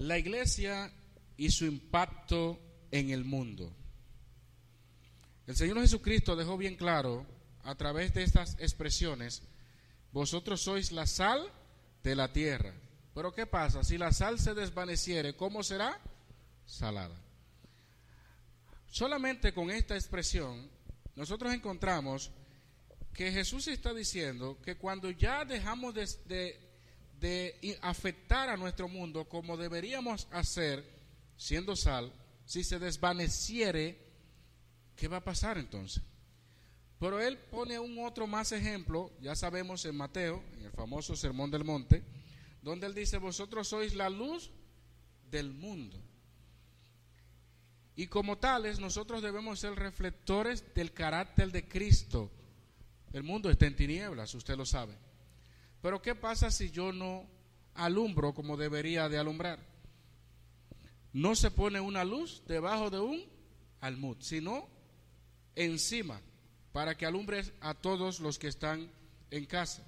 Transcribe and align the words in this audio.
La 0.00 0.16
iglesia 0.16 0.90
y 1.36 1.50
su 1.50 1.66
impacto 1.66 2.58
en 2.90 3.10
el 3.10 3.22
mundo. 3.22 3.70
El 5.46 5.54
Señor 5.54 5.78
Jesucristo 5.78 6.36
dejó 6.36 6.56
bien 6.56 6.76
claro 6.76 7.26
a 7.64 7.74
través 7.74 8.14
de 8.14 8.22
estas 8.22 8.56
expresiones, 8.60 9.42
vosotros 10.10 10.62
sois 10.62 10.90
la 10.92 11.06
sal 11.06 11.52
de 12.02 12.16
la 12.16 12.32
tierra. 12.32 12.72
Pero 13.14 13.34
¿qué 13.34 13.44
pasa? 13.44 13.84
Si 13.84 13.98
la 13.98 14.10
sal 14.10 14.38
se 14.38 14.54
desvaneciere, 14.54 15.36
¿cómo 15.36 15.62
será? 15.62 16.00
Salada. 16.64 17.20
Solamente 18.86 19.52
con 19.52 19.70
esta 19.70 19.96
expresión 19.96 20.70
nosotros 21.14 21.52
encontramos 21.52 22.30
que 23.12 23.32
Jesús 23.32 23.68
está 23.68 23.92
diciendo 23.92 24.58
que 24.62 24.78
cuando 24.78 25.10
ya 25.10 25.44
dejamos 25.44 25.92
de, 25.92 26.08
de 26.24 26.69
de 27.20 27.78
afectar 27.82 28.48
a 28.48 28.56
nuestro 28.56 28.88
mundo 28.88 29.28
como 29.28 29.56
deberíamos 29.56 30.26
hacer, 30.30 30.84
siendo 31.36 31.76
sal, 31.76 32.12
si 32.46 32.64
se 32.64 32.78
desvaneciere, 32.78 33.98
¿qué 34.96 35.06
va 35.08 35.18
a 35.18 35.24
pasar 35.24 35.58
entonces? 35.58 36.02
Pero 36.98 37.20
él 37.20 37.38
pone 37.38 37.78
un 37.78 38.04
otro 38.04 38.26
más 38.26 38.52
ejemplo, 38.52 39.10
ya 39.20 39.34
sabemos 39.34 39.84
en 39.84 39.96
Mateo, 39.96 40.42
en 40.58 40.64
el 40.66 40.72
famoso 40.72 41.16
Sermón 41.16 41.50
del 41.50 41.64
Monte, 41.64 42.02
donde 42.62 42.86
él 42.86 42.94
dice, 42.94 43.18
vosotros 43.18 43.68
sois 43.68 43.94
la 43.94 44.10
luz 44.10 44.50
del 45.30 45.52
mundo. 45.52 45.98
Y 47.96 48.06
como 48.06 48.38
tales, 48.38 48.80
nosotros 48.80 49.22
debemos 49.22 49.60
ser 49.60 49.74
reflectores 49.74 50.64
del 50.74 50.92
carácter 50.92 51.52
de 51.52 51.68
Cristo. 51.68 52.30
El 53.12 53.22
mundo 53.22 53.50
está 53.50 53.66
en 53.66 53.76
tinieblas, 53.76 54.34
usted 54.34 54.56
lo 54.56 54.64
sabe. 54.64 54.94
Pero 55.82 56.02
¿qué 56.02 56.14
pasa 56.14 56.50
si 56.50 56.70
yo 56.70 56.92
no 56.92 57.26
alumbro 57.74 58.34
como 58.34 58.56
debería 58.56 59.08
de 59.08 59.18
alumbrar? 59.18 59.58
No 61.12 61.34
se 61.34 61.50
pone 61.50 61.80
una 61.80 62.04
luz 62.04 62.42
debajo 62.46 62.90
de 62.90 63.00
un 63.00 63.24
almud, 63.80 64.16
sino 64.20 64.68
encima, 65.56 66.20
para 66.72 66.96
que 66.96 67.06
alumbre 67.06 67.42
a 67.60 67.74
todos 67.74 68.20
los 68.20 68.38
que 68.38 68.48
están 68.48 68.90
en 69.30 69.46
casa. 69.46 69.86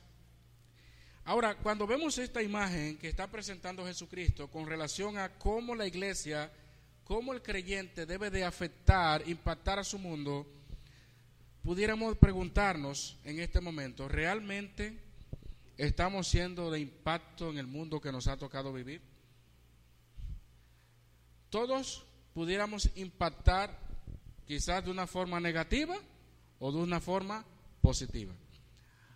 Ahora, 1.25 1.57
cuando 1.57 1.87
vemos 1.87 2.19
esta 2.19 2.43
imagen 2.43 2.99
que 2.99 3.09
está 3.09 3.31
presentando 3.31 3.87
Jesucristo 3.87 4.51
con 4.51 4.67
relación 4.67 5.19
a 5.19 5.29
cómo 5.39 5.77
la 5.77 5.87
iglesia, 5.87 6.51
cómo 7.05 7.33
el 7.33 7.43
creyente 7.43 8.07
debe 8.07 8.31
de 8.31 8.45
afectar, 8.45 9.23
impactar 9.29 9.79
a 9.79 9.85
su 9.85 9.99
mundo, 10.01 10.47
pudiéramos 11.63 12.17
preguntarnos 12.17 13.19
en 13.25 13.39
este 13.39 13.61
momento, 13.61 14.09
¿realmente 14.09 15.12
estamos 15.87 16.29
siendo 16.29 16.71
de 16.71 16.79
impacto 16.79 17.51
en 17.51 17.59
el 17.59 17.67
mundo 17.67 18.01
que 18.01 18.13
nos 18.13 18.29
ha 18.29 18.37
tocado 18.37 18.73
vivir? 18.73 19.03
Todos 21.51 22.05
pudiéramos 22.35 22.89
impactar 22.95 23.79
quizás 24.47 24.85
de 24.85 24.93
una 24.93 25.09
forma 25.09 25.41
negativa 25.41 25.97
o 26.61 26.71
de 26.71 26.79
una 26.79 27.01
forma 27.01 27.45
positiva. 27.81 28.33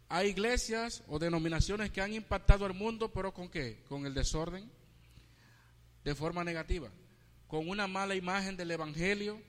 Hay 0.09 0.28
iglesias 0.28 1.04
o 1.06 1.21
denominaciones 1.21 1.91
que 1.91 2.00
han 2.00 2.12
impactado 2.12 2.66
al 2.66 2.75
mundo, 2.75 3.12
pero 3.12 3.33
¿con 3.33 3.48
qué? 3.48 3.84
Con 3.88 4.04
el 4.04 4.15
desorden, 4.15 4.69
de 6.03 6.15
forma 6.16 6.43
negativa, 6.43 6.91
con 7.47 7.69
una 7.69 7.87
mala 7.87 8.16
imagen 8.16 8.56
del 8.56 8.72
Evangelio 8.72 9.41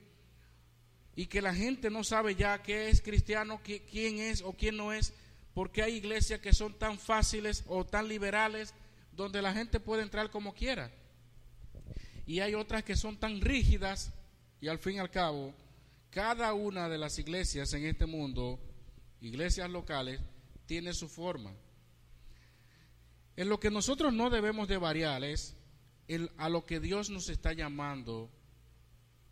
y 1.16 1.26
que 1.26 1.42
la 1.42 1.52
gente 1.52 1.90
no 1.90 2.04
sabe 2.04 2.36
ya 2.36 2.62
qué 2.62 2.90
es 2.90 3.02
cristiano, 3.02 3.60
quién 3.64 4.18
es 4.20 4.42
o 4.42 4.52
quién 4.52 4.76
no 4.76 4.92
es, 4.92 5.12
porque 5.58 5.82
hay 5.82 5.94
iglesias 5.94 6.38
que 6.38 6.52
son 6.52 6.78
tan 6.78 7.00
fáciles 7.00 7.64
o 7.66 7.84
tan 7.84 8.06
liberales 8.06 8.72
donde 9.10 9.42
la 9.42 9.52
gente 9.52 9.80
puede 9.80 10.04
entrar 10.04 10.30
como 10.30 10.54
quiera. 10.54 10.88
Y 12.26 12.38
hay 12.38 12.54
otras 12.54 12.84
que 12.84 12.94
son 12.94 13.18
tan 13.18 13.40
rígidas 13.40 14.12
y 14.60 14.68
al 14.68 14.78
fin 14.78 14.94
y 14.94 14.98
al 15.00 15.10
cabo, 15.10 15.52
cada 16.10 16.54
una 16.54 16.88
de 16.88 16.96
las 16.96 17.18
iglesias 17.18 17.72
en 17.72 17.86
este 17.86 18.06
mundo, 18.06 18.60
iglesias 19.20 19.68
locales, 19.68 20.20
tiene 20.64 20.94
su 20.94 21.08
forma. 21.08 21.52
En 23.34 23.48
lo 23.48 23.58
que 23.58 23.72
nosotros 23.72 24.12
no 24.12 24.30
debemos 24.30 24.68
de 24.68 24.76
variar 24.76 25.24
es 25.24 25.56
a 26.36 26.48
lo 26.48 26.66
que 26.66 26.78
Dios 26.78 27.10
nos 27.10 27.28
está 27.30 27.52
llamando 27.52 28.30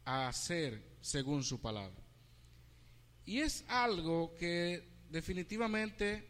a 0.05 0.27
hacer 0.27 0.83
según 1.01 1.45
su 1.45 1.61
palabra. 1.61 2.03
Y 3.25 3.43
es 3.43 3.65
algo 3.69 4.35
que 4.35 4.96
definitivamente 5.11 6.27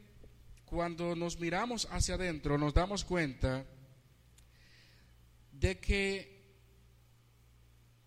cuando 0.64 1.14
nos 1.14 1.38
miramos 1.38 1.86
hacia 1.90 2.16
adentro 2.16 2.58
nos 2.58 2.74
damos 2.74 3.04
cuenta 3.04 3.64
de 5.52 5.78
que 5.78 6.36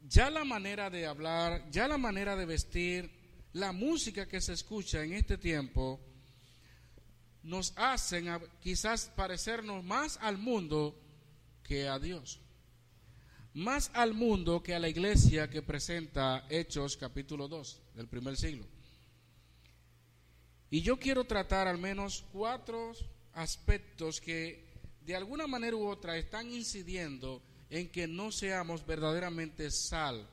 ya 0.02 0.30
la 0.30 0.44
manera 0.44 0.90
de 0.90 1.06
hablar, 1.06 1.70
ya 1.72 1.88
la 1.88 1.98
manera 1.98 2.36
de 2.36 2.46
vestir, 2.46 3.12
la 3.54 3.72
música 3.72 4.28
que 4.28 4.42
se 4.42 4.54
escucha 4.54 5.04
en 5.04 5.14
este 5.14 5.38
tiempo, 5.38 6.00
nos 7.44 7.74
hacen 7.76 8.28
quizás 8.60 9.12
parecernos 9.16 9.84
más 9.84 10.18
al 10.22 10.38
mundo 10.38 11.00
que 11.64 11.88
a 11.88 12.00
Dios. 12.00 12.42
Más 13.54 13.92
al 13.94 14.14
mundo 14.14 14.62
que 14.62 14.76
a 14.76 14.80
la 14.80 14.90
iglesia 14.90 15.50
que 15.50 15.62
presenta 15.62 16.46
Hechos 16.50 16.98
capítulo 16.98 17.48
2 17.48 17.82
del 17.96 18.08
primer 18.08 18.38
siglo. 18.38 18.66
Y 20.70 20.82
yo 20.82 20.98
quiero 20.98 21.24
tratar 21.24 21.68
al 21.68 21.78
menos 21.78 22.26
cuatro 22.32 22.94
aspectos 23.34 24.22
que 24.22 24.70
de 25.02 25.16
alguna 25.16 25.48
manera 25.48 25.76
u 25.76 25.88
otra 25.88 26.18
están 26.18 26.52
incidiendo 26.52 27.42
en 27.70 27.90
que 27.90 28.08
no 28.08 28.32
seamos 28.32 28.86
verdaderamente 28.86 29.72
sal, 29.72 30.28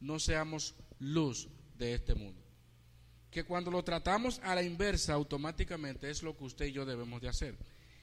no 0.00 0.18
seamos 0.18 0.74
luz 1.00 1.48
de 1.76 1.94
este 1.94 2.14
mundo. 2.14 2.40
Que 3.30 3.44
cuando 3.44 3.70
lo 3.70 3.82
tratamos 3.82 4.40
a 4.44 4.54
la 4.54 4.62
inversa 4.62 5.14
automáticamente 5.14 6.10
es 6.10 6.22
lo 6.22 6.36
que 6.36 6.44
usted 6.44 6.66
y 6.66 6.72
yo 6.72 6.86
debemos 6.86 7.20
de 7.20 7.28
hacer. 7.28 7.56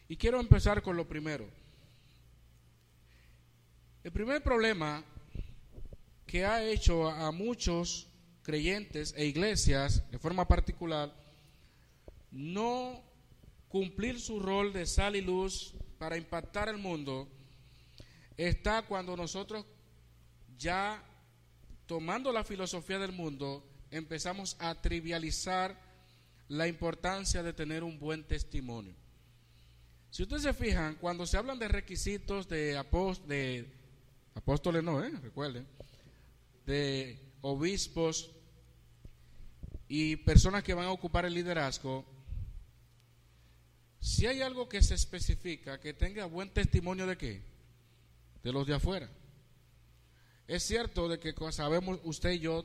Y 0.07 0.17
quiero 0.17 0.39
empezar 0.39 0.81
con 0.81 0.97
lo 0.97 1.07
primero. 1.07 1.49
El 4.03 4.11
primer 4.11 4.43
problema 4.43 5.03
que 6.27 6.45
ha 6.45 6.63
hecho 6.63 7.09
a 7.09 7.31
muchos 7.31 8.07
creyentes 8.43 9.13
e 9.17 9.25
iglesias 9.25 10.03
de 10.11 10.19
forma 10.19 10.47
particular 10.47 11.24
no 12.35 13.01
cumplir 13.69 14.19
su 14.19 14.41
rol 14.41 14.73
de 14.73 14.85
sal 14.85 15.15
y 15.15 15.21
luz 15.21 15.73
para 15.97 16.17
impactar 16.17 16.67
el 16.67 16.77
mundo 16.77 17.29
está 18.35 18.81
cuando 18.81 19.15
nosotros 19.15 19.65
ya 20.57 21.01
tomando 21.85 22.33
la 22.33 22.43
filosofía 22.43 22.99
del 22.99 23.13
mundo 23.13 23.65
empezamos 23.89 24.57
a 24.59 24.75
trivializar 24.81 25.79
la 26.49 26.67
importancia 26.67 27.41
de 27.41 27.53
tener 27.53 27.85
un 27.85 27.97
buen 27.99 28.25
testimonio. 28.25 28.93
Si 30.09 30.23
ustedes 30.23 30.43
se 30.43 30.53
fijan, 30.53 30.95
cuando 30.95 31.25
se 31.25 31.37
hablan 31.37 31.57
de 31.57 31.69
requisitos 31.69 32.49
de, 32.49 32.77
apóstoles, 32.77 33.65
no, 34.83 35.01
¿eh? 35.03 35.11
recuerden, 35.21 35.65
de 36.65 37.17
obispos 37.39 38.29
y 39.87 40.17
personas 40.17 40.63
que 40.63 40.73
van 40.73 40.87
a 40.87 40.91
ocupar 40.91 41.25
el 41.25 41.33
liderazgo, 41.33 42.14
si 44.05 44.27
hay 44.27 44.43
algo 44.43 44.69
que 44.69 44.83
se 44.83 44.93
especifica, 44.93 45.79
que 45.79 45.91
tenga 45.91 46.25
buen 46.25 46.51
testimonio 46.51 47.07
de 47.07 47.17
qué? 47.17 47.41
De 48.43 48.51
los 48.51 48.67
de 48.67 48.75
afuera. 48.75 49.09
Es 50.47 50.61
cierto 50.61 51.09
de 51.09 51.17
que 51.17 51.33
sabemos 51.51 51.99
usted 52.03 52.33
y 52.33 52.39
yo 52.39 52.63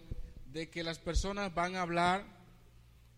de 0.52 0.68
que 0.68 0.84
las 0.84 0.98
personas 0.98 1.54
van 1.54 1.76
a 1.76 1.80
hablar 1.80 2.26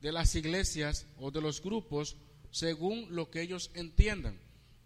de 0.00 0.12
las 0.12 0.36
iglesias 0.36 1.04
o 1.18 1.32
de 1.32 1.40
los 1.40 1.60
grupos 1.60 2.16
según 2.52 3.08
lo 3.10 3.28
que 3.28 3.40
ellos 3.40 3.72
entiendan. 3.74 4.38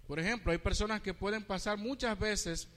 Por 0.06 0.18
ejemplo, 0.18 0.52
hay 0.52 0.58
personas 0.58 1.02
que 1.02 1.12
pueden 1.12 1.44
pasar 1.44 1.76
muchas 1.76 2.18
veces 2.18 2.68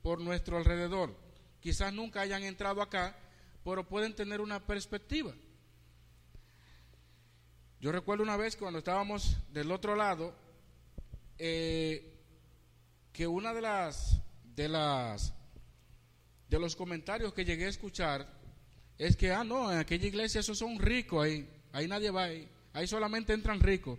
por 0.00 0.18
nuestro 0.18 0.56
alrededor. 0.56 1.14
Quizás 1.60 1.92
nunca 1.92 2.22
hayan 2.22 2.42
entrado 2.42 2.80
acá, 2.80 3.18
pero 3.62 3.86
pueden 3.86 4.14
tener 4.14 4.40
una 4.40 4.66
perspectiva. 4.66 5.34
Yo 7.80 7.92
recuerdo 7.92 8.22
una 8.22 8.36
vez 8.36 8.56
cuando 8.56 8.78
estábamos 8.78 9.36
del 9.52 9.70
otro 9.70 9.94
lado, 9.96 10.34
eh, 11.38 12.14
que 13.12 13.26
una 13.26 13.52
de 13.52 13.60
las, 13.60 14.20
de 14.54 14.68
las 14.68 15.34
de 16.48 16.58
los 16.58 16.74
comentarios 16.74 17.34
que 17.34 17.44
llegué 17.44 17.66
a 17.66 17.70
escuchar 17.70 18.26
es 18.96 19.16
que, 19.16 19.30
ah, 19.32 19.44
no, 19.44 19.70
en 19.70 19.78
aquella 19.78 20.06
iglesia 20.06 20.40
esos 20.40 20.58
son 20.58 20.78
ricos 20.78 21.24
ahí, 21.24 21.48
ahí 21.72 21.86
nadie 21.86 22.10
va 22.10 22.24
ahí, 22.24 22.48
ahí 22.72 22.86
solamente 22.86 23.34
entran 23.34 23.60
ricos, 23.60 23.98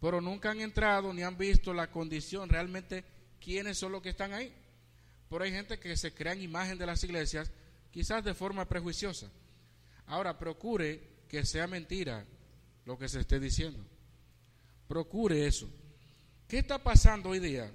pero 0.00 0.20
nunca 0.20 0.50
han 0.50 0.60
entrado 0.60 1.12
ni 1.12 1.22
han 1.22 1.36
visto 1.36 1.74
la 1.74 1.90
condición 1.90 2.48
realmente 2.48 3.04
quiénes 3.38 3.76
son 3.76 3.92
los 3.92 4.02
que 4.02 4.10
están 4.10 4.32
ahí. 4.32 4.54
Pero 5.28 5.44
hay 5.44 5.50
gente 5.50 5.78
que 5.78 5.94
se 5.96 6.14
crea 6.14 6.32
en 6.32 6.40
imagen 6.40 6.78
de 6.78 6.86
las 6.86 7.04
iglesias, 7.04 7.50
quizás 7.90 8.24
de 8.24 8.32
forma 8.32 8.66
prejuiciosa. 8.66 9.30
Ahora, 10.06 10.38
procure 10.38 11.02
que 11.28 11.44
sea 11.44 11.66
mentira 11.66 12.24
lo 12.88 12.96
que 12.96 13.06
se 13.06 13.20
esté 13.20 13.38
diciendo. 13.38 13.84
Procure 14.88 15.46
eso. 15.46 15.68
¿Qué 16.48 16.60
está 16.60 16.82
pasando 16.82 17.28
hoy 17.28 17.38
día? 17.38 17.70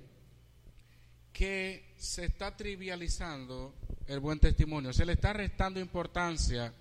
Que 1.31 1.93
se 1.99 2.25
está 2.25 2.57
trivializando 2.57 3.75
el 4.07 4.19
buen 4.19 4.39
testimonio, 4.39 4.91
se 4.91 5.05
le 5.05 5.13
está 5.13 5.31
restando 5.31 5.79
importancia 5.79 6.73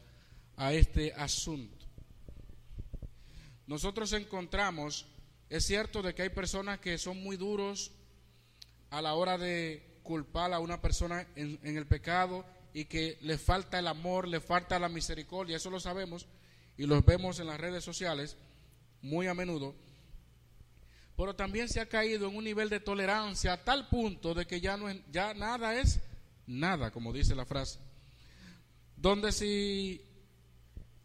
a 0.57 0.73
este 0.73 1.13
asunto. 1.13 1.85
Nosotros 3.67 4.11
encontramos, 4.15 5.07
es 5.51 5.67
cierto 5.67 6.01
de 6.01 6.15
que 6.15 6.23
hay 6.23 6.31
personas 6.31 6.81
que 6.81 6.97
son 6.97 7.23
muy 7.23 7.37
duros 7.37 7.93
a 8.89 9.03
la 9.03 9.13
hora 9.13 9.37
de 9.37 10.01
culpar 10.05 10.55
a 10.55 10.59
una 10.59 10.81
persona 10.81 11.27
en, 11.37 11.61
en 11.63 11.77
el 11.77 11.87
pecado 11.87 12.47
y 12.73 12.87
que 12.87 13.19
le 13.21 13.37
falta 13.37 13.79
el 13.79 13.89
amor, 13.89 14.27
le 14.27 14.41
falta 14.41 14.79
la 14.79 14.89
misericordia, 14.89 15.59
eso 15.59 15.69
lo 15.69 15.81
sabemos 15.81 16.27
y 16.77 16.87
los 16.87 17.05
vemos 17.05 17.39
en 17.41 17.47
las 17.47 17.61
redes 17.61 17.85
sociales 17.85 18.37
muy 19.03 19.27
a 19.27 19.35
menudo 19.35 19.75
pero 21.17 21.37
también 21.37 21.69
se 21.69 21.81
ha 21.81 21.89
caído 21.89 22.29
en 22.29 22.37
un 22.37 22.45
nivel 22.45 22.69
de 22.69 22.81
tolerancia 22.81 23.53
a 23.53 23.65
tal 23.65 23.89
punto 23.89 24.35
de 24.35 24.47
que 24.47 24.61
ya, 24.61 24.77
no 24.77 24.91
ya 25.11 25.35
nada 25.35 25.79
es 25.79 26.01
nada, 26.47 26.91
como 26.91 27.13
dice 27.13 27.35
la 27.35 27.45
frase. 27.45 27.79
Donde 28.97 29.33
si, 29.33 30.05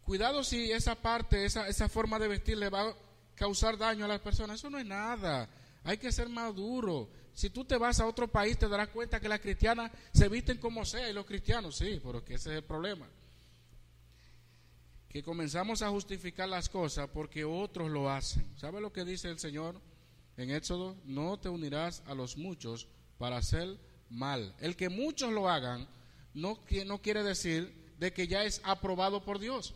cuidado 0.02 0.42
si 0.44 0.72
esa 0.72 0.94
parte, 0.94 1.44
esa, 1.44 1.68
esa 1.68 1.88
forma 1.88 2.18
de 2.18 2.28
vestir 2.28 2.56
le 2.56 2.70
va 2.70 2.88
a 2.88 2.96
causar 3.34 3.76
daño 3.76 4.04
a 4.04 4.08
las 4.08 4.20
personas, 4.20 4.58
eso 4.58 4.70
no 4.70 4.78
es 4.78 4.86
nada. 4.86 5.48
Hay 5.84 5.98
que 5.98 6.10
ser 6.10 6.28
más 6.28 6.54
duro. 6.54 7.10
Si 7.34 7.50
tú 7.50 7.64
te 7.64 7.76
vas 7.76 8.00
a 8.00 8.06
otro 8.06 8.28
país 8.28 8.58
te 8.58 8.68
darás 8.68 8.88
cuenta 8.88 9.20
que 9.20 9.28
las 9.28 9.40
cristianas 9.40 9.92
se 10.12 10.28
visten 10.28 10.58
como 10.58 10.84
sea 10.84 11.08
y 11.08 11.12
los 11.12 11.26
cristianos 11.26 11.76
sí, 11.76 12.00
pero 12.02 12.24
que 12.24 12.34
ese 12.34 12.50
es 12.50 12.56
el 12.56 12.64
problema. 12.64 13.06
Que 15.08 15.22
comenzamos 15.22 15.82
a 15.82 15.90
justificar 15.90 16.48
las 16.48 16.68
cosas 16.68 17.08
porque 17.08 17.44
otros 17.44 17.90
lo 17.90 18.10
hacen. 18.10 18.46
¿Sabe 18.56 18.80
lo 18.80 18.92
que 18.92 19.04
dice 19.04 19.28
el 19.28 19.38
Señor? 19.38 19.80
en 20.38 20.52
Éxodo, 20.52 20.96
no 21.04 21.36
te 21.38 21.48
unirás 21.48 22.02
a 22.06 22.14
los 22.14 22.36
muchos 22.36 22.86
para 23.18 23.36
hacer 23.36 23.76
mal. 24.08 24.54
El 24.60 24.76
que 24.76 24.88
muchos 24.88 25.32
lo 25.32 25.50
hagan 25.50 25.86
no, 26.32 26.60
no 26.86 27.02
quiere 27.02 27.24
decir 27.24 27.74
de 27.98 28.12
que 28.12 28.28
ya 28.28 28.44
es 28.44 28.60
aprobado 28.64 29.24
por 29.24 29.40
Dios. 29.40 29.74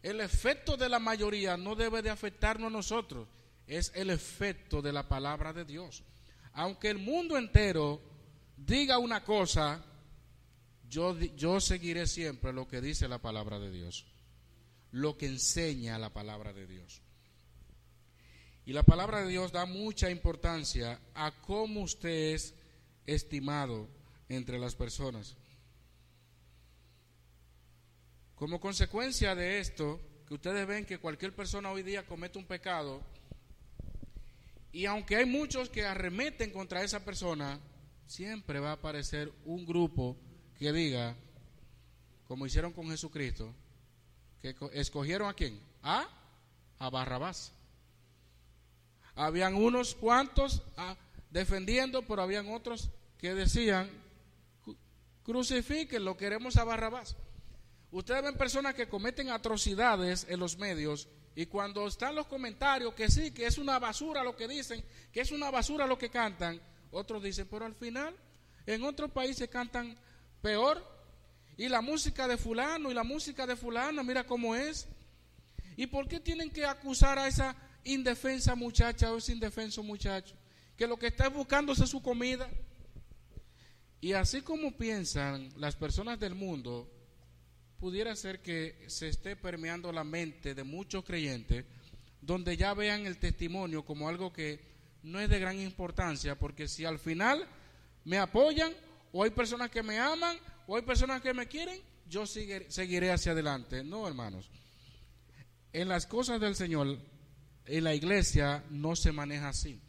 El 0.00 0.20
efecto 0.20 0.76
de 0.76 0.88
la 0.88 1.00
mayoría 1.00 1.56
no 1.56 1.74
debe 1.74 2.02
de 2.02 2.10
afectarnos 2.10 2.68
a 2.68 2.76
nosotros, 2.76 3.26
es 3.66 3.90
el 3.96 4.10
efecto 4.10 4.80
de 4.80 4.92
la 4.92 5.08
palabra 5.08 5.52
de 5.52 5.64
Dios. 5.64 6.04
Aunque 6.52 6.90
el 6.90 6.98
mundo 6.98 7.36
entero 7.36 8.00
diga 8.56 8.98
una 8.98 9.24
cosa, 9.24 9.84
yo, 10.88 11.18
yo 11.18 11.60
seguiré 11.60 12.06
siempre 12.06 12.52
lo 12.52 12.68
que 12.68 12.80
dice 12.80 13.08
la 13.08 13.18
palabra 13.18 13.58
de 13.58 13.72
Dios, 13.72 14.06
lo 14.94 15.16
que 15.18 15.26
enseña 15.26 15.98
la 15.98 16.12
palabra 16.12 16.52
de 16.52 16.68
Dios. 16.68 17.02
Y 18.64 18.72
la 18.72 18.84
palabra 18.84 19.22
de 19.22 19.28
Dios 19.28 19.50
da 19.50 19.66
mucha 19.66 20.08
importancia 20.08 21.00
a 21.14 21.32
cómo 21.42 21.80
usted 21.80 22.34
es 22.34 22.54
estimado 23.04 23.88
entre 24.28 24.56
las 24.56 24.76
personas. 24.76 25.36
Como 28.36 28.60
consecuencia 28.60 29.34
de 29.34 29.58
esto, 29.58 30.00
que 30.28 30.34
ustedes 30.34 30.64
ven 30.64 30.86
que 30.86 30.98
cualquier 30.98 31.34
persona 31.34 31.72
hoy 31.72 31.82
día 31.82 32.06
comete 32.06 32.38
un 32.38 32.46
pecado, 32.46 33.02
y 34.70 34.86
aunque 34.86 35.16
hay 35.16 35.26
muchos 35.26 35.70
que 35.70 35.84
arremeten 35.84 36.52
contra 36.52 36.84
esa 36.84 37.04
persona, 37.04 37.58
siempre 38.06 38.60
va 38.60 38.70
a 38.70 38.74
aparecer 38.74 39.32
un 39.44 39.66
grupo 39.66 40.16
que 40.56 40.72
diga, 40.72 41.16
como 42.28 42.46
hicieron 42.46 42.72
con 42.72 42.88
Jesucristo, 42.88 43.52
que 44.52 44.54
escogieron 44.74 45.28
a 45.28 45.32
quién? 45.32 45.58
A, 45.82 46.06
a 46.78 46.90
Barrabás. 46.90 47.52
Habían 49.14 49.54
unos 49.54 49.94
cuantos 49.94 50.62
ah, 50.76 50.96
defendiendo, 51.30 52.02
pero 52.02 52.20
habían 52.20 52.52
otros 52.52 52.90
que 53.16 53.32
decían, 53.32 53.90
crucifíquenlo, 55.22 56.16
queremos 56.16 56.56
a 56.56 56.64
Barrabás. 56.64 57.16
Ustedes 57.90 58.22
ven 58.22 58.36
personas 58.36 58.74
que 58.74 58.88
cometen 58.88 59.30
atrocidades 59.30 60.26
en 60.28 60.40
los 60.40 60.58
medios 60.58 61.08
y 61.34 61.46
cuando 61.46 61.86
están 61.86 62.14
los 62.14 62.26
comentarios 62.26 62.92
que 62.92 63.08
sí, 63.08 63.30
que 63.30 63.46
es 63.46 63.56
una 63.56 63.78
basura 63.78 64.22
lo 64.22 64.36
que 64.36 64.46
dicen, 64.46 64.84
que 65.10 65.20
es 65.20 65.30
una 65.30 65.50
basura 65.50 65.86
lo 65.86 65.96
que 65.96 66.10
cantan, 66.10 66.60
otros 66.90 67.22
dicen, 67.22 67.48
pero 67.50 67.64
al 67.64 67.74
final 67.74 68.14
en 68.66 68.84
otros 68.84 69.10
países 69.10 69.48
cantan 69.48 69.96
peor. 70.42 70.93
Y 71.56 71.68
la 71.68 71.80
música 71.80 72.26
de 72.26 72.36
fulano 72.36 72.90
y 72.90 72.94
la 72.94 73.04
música 73.04 73.46
de 73.46 73.56
fulano, 73.56 74.02
mira 74.02 74.24
cómo 74.24 74.54
es. 74.54 74.88
¿Y 75.76 75.86
por 75.86 76.08
qué 76.08 76.20
tienen 76.20 76.50
que 76.50 76.64
acusar 76.64 77.18
a 77.18 77.28
esa 77.28 77.56
indefensa 77.84 78.54
muchacha 78.54 79.12
o 79.12 79.18
ese 79.18 79.32
indefenso 79.32 79.82
muchacho, 79.82 80.34
que 80.76 80.86
lo 80.86 80.98
que 80.98 81.08
está 81.08 81.28
buscando 81.28 81.72
es 81.72 81.78
su 81.78 82.02
comida. 82.02 82.50
Y 84.00 84.12
así 84.12 84.42
como 84.42 84.76
piensan 84.76 85.50
las 85.56 85.76
personas 85.76 86.18
del 86.18 86.34
mundo, 86.34 86.90
pudiera 87.78 88.16
ser 88.16 88.40
que 88.40 88.84
se 88.88 89.08
esté 89.08 89.36
permeando 89.36 89.92
la 89.92 90.04
mente 90.04 90.54
de 90.54 90.64
muchos 90.64 91.04
creyentes, 91.04 91.64
donde 92.20 92.56
ya 92.56 92.74
vean 92.74 93.06
el 93.06 93.18
testimonio 93.18 93.84
como 93.84 94.08
algo 94.08 94.32
que 94.32 94.60
no 95.02 95.20
es 95.20 95.28
de 95.28 95.38
gran 95.38 95.60
importancia, 95.60 96.38
porque 96.38 96.68
si 96.68 96.84
al 96.84 96.98
final 96.98 97.46
me 98.04 98.18
apoyan, 98.18 98.72
o 99.12 99.22
hay 99.22 99.30
personas 99.30 99.70
que 99.70 99.82
me 99.82 99.98
aman, 99.98 100.36
o 100.66 100.76
hay 100.76 100.82
personas 100.82 101.20
que 101.22 101.34
me 101.34 101.46
quieren, 101.46 101.80
yo 102.08 102.26
seguiré 102.26 103.12
hacia 103.12 103.32
adelante. 103.32 103.82
No, 103.84 104.06
hermanos. 104.06 104.50
En 105.72 105.88
las 105.88 106.06
cosas 106.06 106.40
del 106.40 106.54
Señor 106.54 106.98
en 107.66 107.84
la 107.84 107.94
iglesia 107.94 108.64
no 108.70 108.94
se 108.96 109.12
maneja 109.12 109.48
así. 109.48 109.80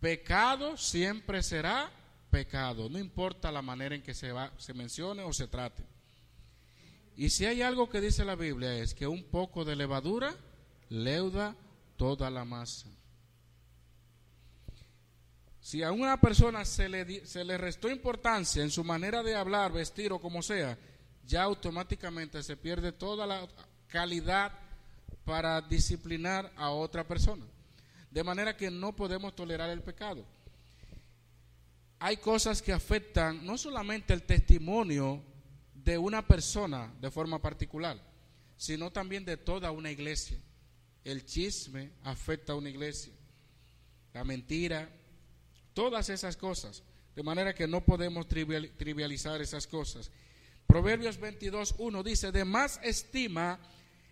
Pecado 0.00 0.76
siempre 0.76 1.42
será 1.42 1.90
pecado, 2.30 2.88
no 2.88 2.98
importa 2.98 3.52
la 3.52 3.62
manera 3.62 3.94
en 3.94 4.02
que 4.02 4.14
se, 4.14 4.32
va, 4.32 4.52
se 4.56 4.72
mencione 4.72 5.22
o 5.22 5.32
se 5.32 5.48
trate. 5.48 5.84
Y 7.16 7.30
si 7.30 7.44
hay 7.44 7.60
algo 7.62 7.90
que 7.90 8.00
dice 8.00 8.24
la 8.24 8.34
Biblia 8.34 8.74
es 8.76 8.94
que 8.94 9.06
un 9.06 9.24
poco 9.24 9.64
de 9.64 9.76
levadura 9.76 10.34
leuda 10.88 11.54
toda 11.96 12.30
la 12.30 12.44
masa. 12.44 12.88
Si 15.60 15.82
a 15.82 15.92
una 15.92 16.18
persona 16.20 16.64
se 16.64 16.88
le, 16.88 17.26
se 17.26 17.44
le 17.44 17.58
restó 17.58 17.90
importancia 17.90 18.62
en 18.62 18.70
su 18.70 18.82
manera 18.82 19.22
de 19.22 19.34
hablar, 19.34 19.72
vestir 19.72 20.12
o 20.12 20.20
como 20.20 20.42
sea, 20.42 20.78
ya 21.26 21.42
automáticamente 21.42 22.42
se 22.42 22.56
pierde 22.56 22.92
toda 22.92 23.26
la 23.26 23.46
calidad 23.86 24.52
para 25.24 25.60
disciplinar 25.60 26.50
a 26.56 26.70
otra 26.70 27.06
persona. 27.06 27.46
De 28.10 28.24
manera 28.24 28.56
que 28.56 28.70
no 28.70 28.96
podemos 28.96 29.36
tolerar 29.36 29.70
el 29.70 29.82
pecado. 29.82 30.24
Hay 31.98 32.16
cosas 32.16 32.62
que 32.62 32.72
afectan 32.72 33.44
no 33.44 33.58
solamente 33.58 34.14
el 34.14 34.22
testimonio 34.22 35.22
de 35.74 35.98
una 35.98 36.26
persona 36.26 36.92
de 37.00 37.10
forma 37.10 37.40
particular, 37.40 38.00
sino 38.56 38.90
también 38.90 39.24
de 39.24 39.36
toda 39.36 39.70
una 39.70 39.90
iglesia. 39.90 40.38
El 41.04 41.24
chisme 41.24 41.92
afecta 42.02 42.54
a 42.54 42.56
una 42.56 42.70
iglesia, 42.70 43.12
la 44.12 44.24
mentira, 44.24 44.90
todas 45.74 46.08
esas 46.08 46.36
cosas. 46.36 46.82
De 47.14 47.22
manera 47.22 47.54
que 47.54 47.66
no 47.66 47.84
podemos 47.84 48.28
trivializar 48.28 49.40
esas 49.42 49.66
cosas. 49.66 50.10
Proverbios 50.66 51.20
22.1 51.20 52.02
dice, 52.04 52.32
de 52.32 52.44
más 52.44 52.78
estima 52.82 53.58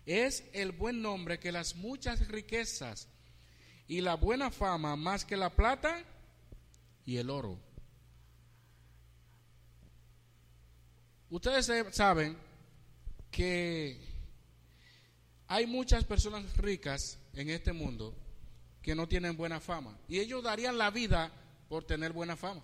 es 0.05 0.43
el 0.53 0.71
buen 0.71 1.01
nombre 1.01 1.39
que 1.39 1.51
las 1.51 1.75
muchas 1.75 2.27
riquezas, 2.27 3.07
y 3.89 4.01
la 4.01 4.13
buena 4.13 4.51
fama 4.51 4.95
más 4.95 5.25
que 5.25 5.35
la 5.35 5.49
plata 5.49 6.05
y 7.05 7.17
el 7.17 7.31
oro. 7.31 7.59
Ustedes 11.31 11.71
saben 11.91 12.37
que 13.31 13.99
hay 15.47 15.65
muchas 15.65 16.03
personas 16.03 16.55
ricas 16.55 17.17
en 17.33 17.49
este 17.49 17.73
mundo 17.73 18.15
que 18.83 18.93
no 18.93 19.07
tienen 19.07 19.35
buena 19.35 19.59
fama 19.59 19.97
y 20.07 20.19
ellos 20.19 20.43
darían 20.43 20.77
la 20.77 20.91
vida 20.91 21.31
por 21.69 21.85
tener 21.85 22.11
buena 22.11 22.35
fama. 22.35 22.61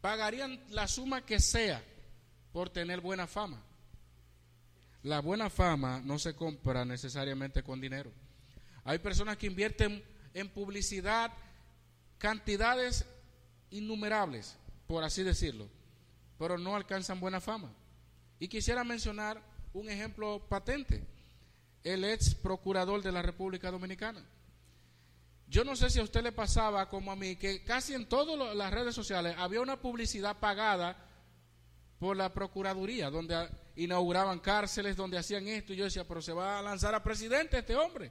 Pagarían 0.00 0.60
la 0.70 0.86
suma 0.88 1.24
que 1.24 1.40
sea 1.40 1.82
por 2.52 2.68
tener 2.68 3.00
buena 3.00 3.26
fama. 3.26 3.62
La 5.02 5.20
buena 5.20 5.48
fama 5.48 6.00
no 6.04 6.18
se 6.18 6.34
compra 6.34 6.84
necesariamente 6.84 7.62
con 7.62 7.80
dinero. 7.80 8.10
Hay 8.84 8.98
personas 8.98 9.36
que 9.36 9.46
invierten 9.46 10.04
en 10.34 10.48
publicidad 10.48 11.32
cantidades 12.18 13.06
innumerables, 13.70 14.56
por 14.86 15.04
así 15.04 15.22
decirlo, 15.22 15.68
pero 16.38 16.58
no 16.58 16.76
alcanzan 16.76 17.20
buena 17.20 17.40
fama. 17.40 17.72
Y 18.38 18.48
quisiera 18.48 18.84
mencionar 18.84 19.40
un 19.72 19.88
ejemplo 19.88 20.40
patente, 20.48 21.04
el 21.84 22.04
ex 22.04 22.34
procurador 22.34 23.02
de 23.02 23.12
la 23.12 23.22
República 23.22 23.70
Dominicana. 23.70 24.24
Yo 25.48 25.64
no 25.64 25.76
sé 25.76 25.90
si 25.90 26.00
a 26.00 26.02
usted 26.02 26.22
le 26.22 26.32
pasaba 26.32 26.88
como 26.88 27.12
a 27.12 27.16
mí, 27.16 27.36
que 27.36 27.62
casi 27.62 27.94
en 27.94 28.08
todas 28.08 28.56
las 28.56 28.72
redes 28.72 28.94
sociales 28.94 29.36
había 29.38 29.60
una 29.60 29.80
publicidad 29.80 30.38
pagada 30.38 30.96
por 31.98 32.16
la 32.16 32.32
Procuraduría, 32.32 33.10
donde 33.10 33.48
inauguraban 33.76 34.40
cárceles, 34.40 34.96
donde 34.96 35.18
hacían 35.18 35.46
esto, 35.48 35.72
y 35.72 35.76
yo 35.76 35.84
decía, 35.84 36.06
pero 36.06 36.20
se 36.20 36.32
va 36.32 36.58
a 36.58 36.62
lanzar 36.62 36.94
a 36.94 37.02
presidente 37.02 37.58
este 37.58 37.76
hombre. 37.76 38.10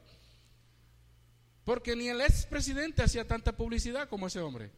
Porque 1.63 1.95
ni 1.95 2.07
el 2.07 2.21
expresidente 2.21 3.03
hacía 3.03 3.27
tanta 3.27 3.51
publicidad 3.55 4.07
como 4.07 4.27
ese 4.27 4.39
hombre. 4.39 4.71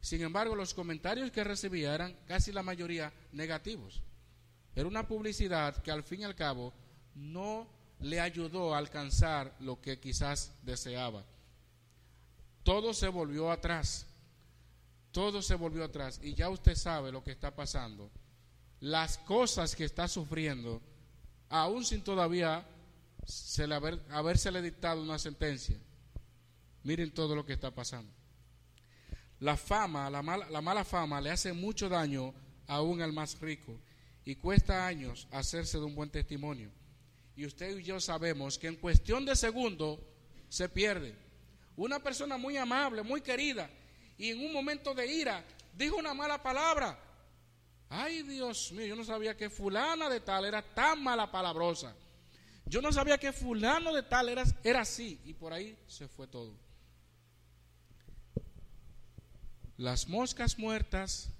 Sin 0.00 0.22
embargo, 0.22 0.54
los 0.54 0.74
comentarios 0.74 1.30
que 1.30 1.44
recibía 1.44 1.94
eran 1.94 2.16
casi 2.26 2.52
la 2.52 2.62
mayoría 2.62 3.12
negativos. 3.32 4.02
Era 4.74 4.86
una 4.86 5.08
publicidad 5.08 5.76
que 5.82 5.90
al 5.90 6.04
fin 6.04 6.20
y 6.20 6.24
al 6.24 6.36
cabo 6.36 6.72
no 7.14 7.68
le 8.00 8.20
ayudó 8.20 8.74
a 8.74 8.78
alcanzar 8.78 9.56
lo 9.60 9.80
que 9.80 9.98
quizás 9.98 10.52
deseaba. 10.62 11.24
Todo 12.62 12.94
se 12.94 13.08
volvió 13.08 13.50
atrás. 13.50 14.06
Todo 15.12 15.42
se 15.42 15.54
volvió 15.54 15.84
atrás. 15.84 16.20
Y 16.22 16.34
ya 16.34 16.48
usted 16.48 16.74
sabe 16.74 17.12
lo 17.12 17.22
que 17.22 17.32
está 17.32 17.54
pasando. 17.54 18.10
Las 18.80 19.18
cosas 19.18 19.74
que 19.74 19.84
está 19.84 20.06
sufriendo, 20.06 20.80
aún 21.48 21.84
sin 21.84 22.02
todavía 22.02 22.66
se 23.24 23.66
le 23.66 23.74
haber, 23.74 24.00
habérsele 24.10 24.62
dictado 24.62 25.02
una 25.02 25.18
sentencia. 25.18 25.78
Miren 26.84 27.12
todo 27.12 27.34
lo 27.34 27.44
que 27.44 27.54
está 27.54 27.70
pasando. 27.74 28.12
La 29.40 29.56
fama, 29.56 30.08
la 30.10 30.22
mala, 30.22 30.48
la 30.50 30.60
mala 30.60 30.84
fama 30.84 31.20
le 31.20 31.30
hace 31.30 31.52
mucho 31.52 31.88
daño 31.88 32.34
aún 32.66 33.02
al 33.02 33.12
más 33.12 33.40
rico 33.40 33.78
y 34.24 34.36
cuesta 34.36 34.86
años 34.86 35.26
hacerse 35.30 35.78
de 35.78 35.84
un 35.84 35.94
buen 35.94 36.10
testimonio. 36.10 36.70
Y 37.36 37.46
usted 37.46 37.78
y 37.78 37.84
yo 37.84 38.00
sabemos 38.00 38.58
que 38.58 38.66
en 38.66 38.76
cuestión 38.76 39.24
de 39.24 39.36
segundo 39.36 40.04
se 40.48 40.68
pierde. 40.68 41.14
Una 41.78 42.00
persona 42.00 42.36
muy 42.36 42.56
amable, 42.56 43.02
muy 43.02 43.20
querida, 43.20 43.70
y 44.18 44.30
en 44.30 44.44
un 44.44 44.52
momento 44.52 44.94
de 44.94 45.06
ira 45.06 45.44
dijo 45.74 45.94
una 45.96 46.12
mala 46.12 46.42
palabra. 46.42 46.98
Ay, 47.88 48.22
Dios 48.24 48.72
mío, 48.72 48.86
yo 48.86 48.96
no 48.96 49.04
sabía 49.04 49.36
que 49.36 49.48
fulana 49.48 50.08
de 50.10 50.18
tal 50.18 50.44
era 50.44 50.60
tan 50.60 51.00
mala 51.00 51.30
palabrosa. 51.30 51.94
Yo 52.66 52.82
no 52.82 52.92
sabía 52.92 53.16
que 53.16 53.32
fulano 53.32 53.94
de 53.94 54.02
tal 54.02 54.28
era, 54.28 54.42
era 54.64 54.80
así. 54.80 55.20
Y 55.24 55.34
por 55.34 55.52
ahí 55.52 55.78
se 55.86 56.08
fue 56.08 56.26
todo. 56.26 56.52
Las 59.76 60.08
moscas 60.08 60.58
muertas 60.58 61.30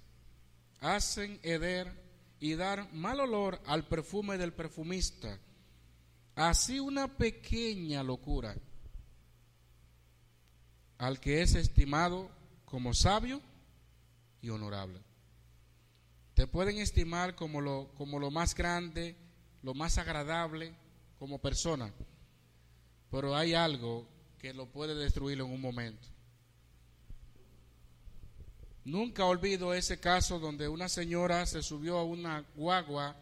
hacen 0.79 1.37
heder 1.43 1.91
y 2.39 2.55
dar 2.55 2.91
mal 2.93 3.19
olor 3.19 3.61
al 3.65 3.85
perfume 3.89 4.37
del 4.37 4.53
perfumista. 4.53 5.37
Así 6.33 6.79
una 6.79 7.17
pequeña 7.17 8.01
locura 8.03 8.55
al 10.99 11.19
que 11.19 11.41
es 11.41 11.55
estimado 11.55 12.29
como 12.65 12.93
sabio 12.93 13.41
y 14.41 14.49
honorable. 14.49 14.99
Te 16.35 16.45
pueden 16.45 16.77
estimar 16.77 17.35
como 17.35 17.61
lo, 17.61 17.91
como 17.95 18.19
lo 18.19 18.29
más 18.29 18.53
grande, 18.53 19.15
lo 19.63 19.73
más 19.73 19.97
agradable, 19.97 20.75
como 21.17 21.39
persona, 21.39 21.91
pero 23.09 23.35
hay 23.35 23.53
algo 23.55 24.07
que 24.37 24.53
lo 24.53 24.67
puede 24.67 24.93
destruir 24.93 25.39
en 25.39 25.47
un 25.47 25.59
momento. 25.59 26.07
Nunca 28.85 29.25
olvido 29.25 29.73
ese 29.73 29.99
caso 29.99 30.39
donde 30.39 30.67
una 30.67 30.87
señora 30.87 31.45
se 31.45 31.61
subió 31.61 31.97
a 31.97 32.03
una 32.03 32.45
guagua, 32.55 33.17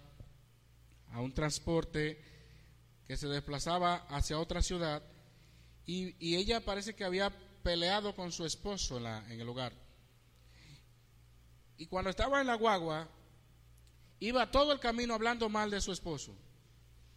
a 1.11 1.21
un 1.21 1.33
transporte 1.33 2.21
que 3.07 3.17
se 3.17 3.27
desplazaba 3.27 4.05
hacia 4.09 4.39
otra 4.39 4.61
ciudad 4.61 5.01
y, 5.87 6.35
ella 6.35 6.59
parece 6.59 6.95
que 6.95 7.05
había 7.05 7.31
peleado 7.63 8.15
con 8.15 8.31
su 8.31 8.45
esposo 8.45 8.97
en 8.97 9.39
el 9.39 9.49
hogar. 9.49 9.73
Y 11.77 11.85
cuando 11.87 12.09
estaba 12.09 12.41
en 12.41 12.47
la 12.47 12.55
guagua, 12.55 13.07
iba 14.19 14.49
todo 14.49 14.71
el 14.71 14.79
camino 14.79 15.13
hablando 15.13 15.49
mal 15.49 15.69
de 15.69 15.81
su 15.81 15.91
esposo 15.91 16.35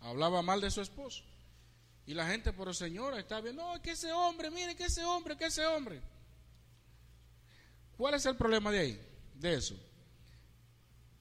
hablaba 0.00 0.42
mal 0.42 0.60
de 0.60 0.70
su 0.70 0.80
esposo. 0.80 1.22
Y 2.06 2.14
la 2.14 2.26
gente, 2.26 2.52
pero 2.52 2.74
señora, 2.74 3.18
está 3.18 3.40
bien, 3.40 3.56
no, 3.56 3.80
que 3.82 3.92
ese 3.92 4.12
hombre, 4.12 4.50
mire 4.50 4.74
que 4.74 4.84
ese 4.84 5.04
hombre, 5.04 5.36
que 5.36 5.46
ese 5.46 5.64
hombre. 5.66 6.00
¿Cuál 7.96 8.14
es 8.14 8.26
el 8.26 8.36
problema 8.36 8.70
de 8.70 8.78
ahí? 8.78 9.00
De 9.34 9.54
eso. 9.54 9.76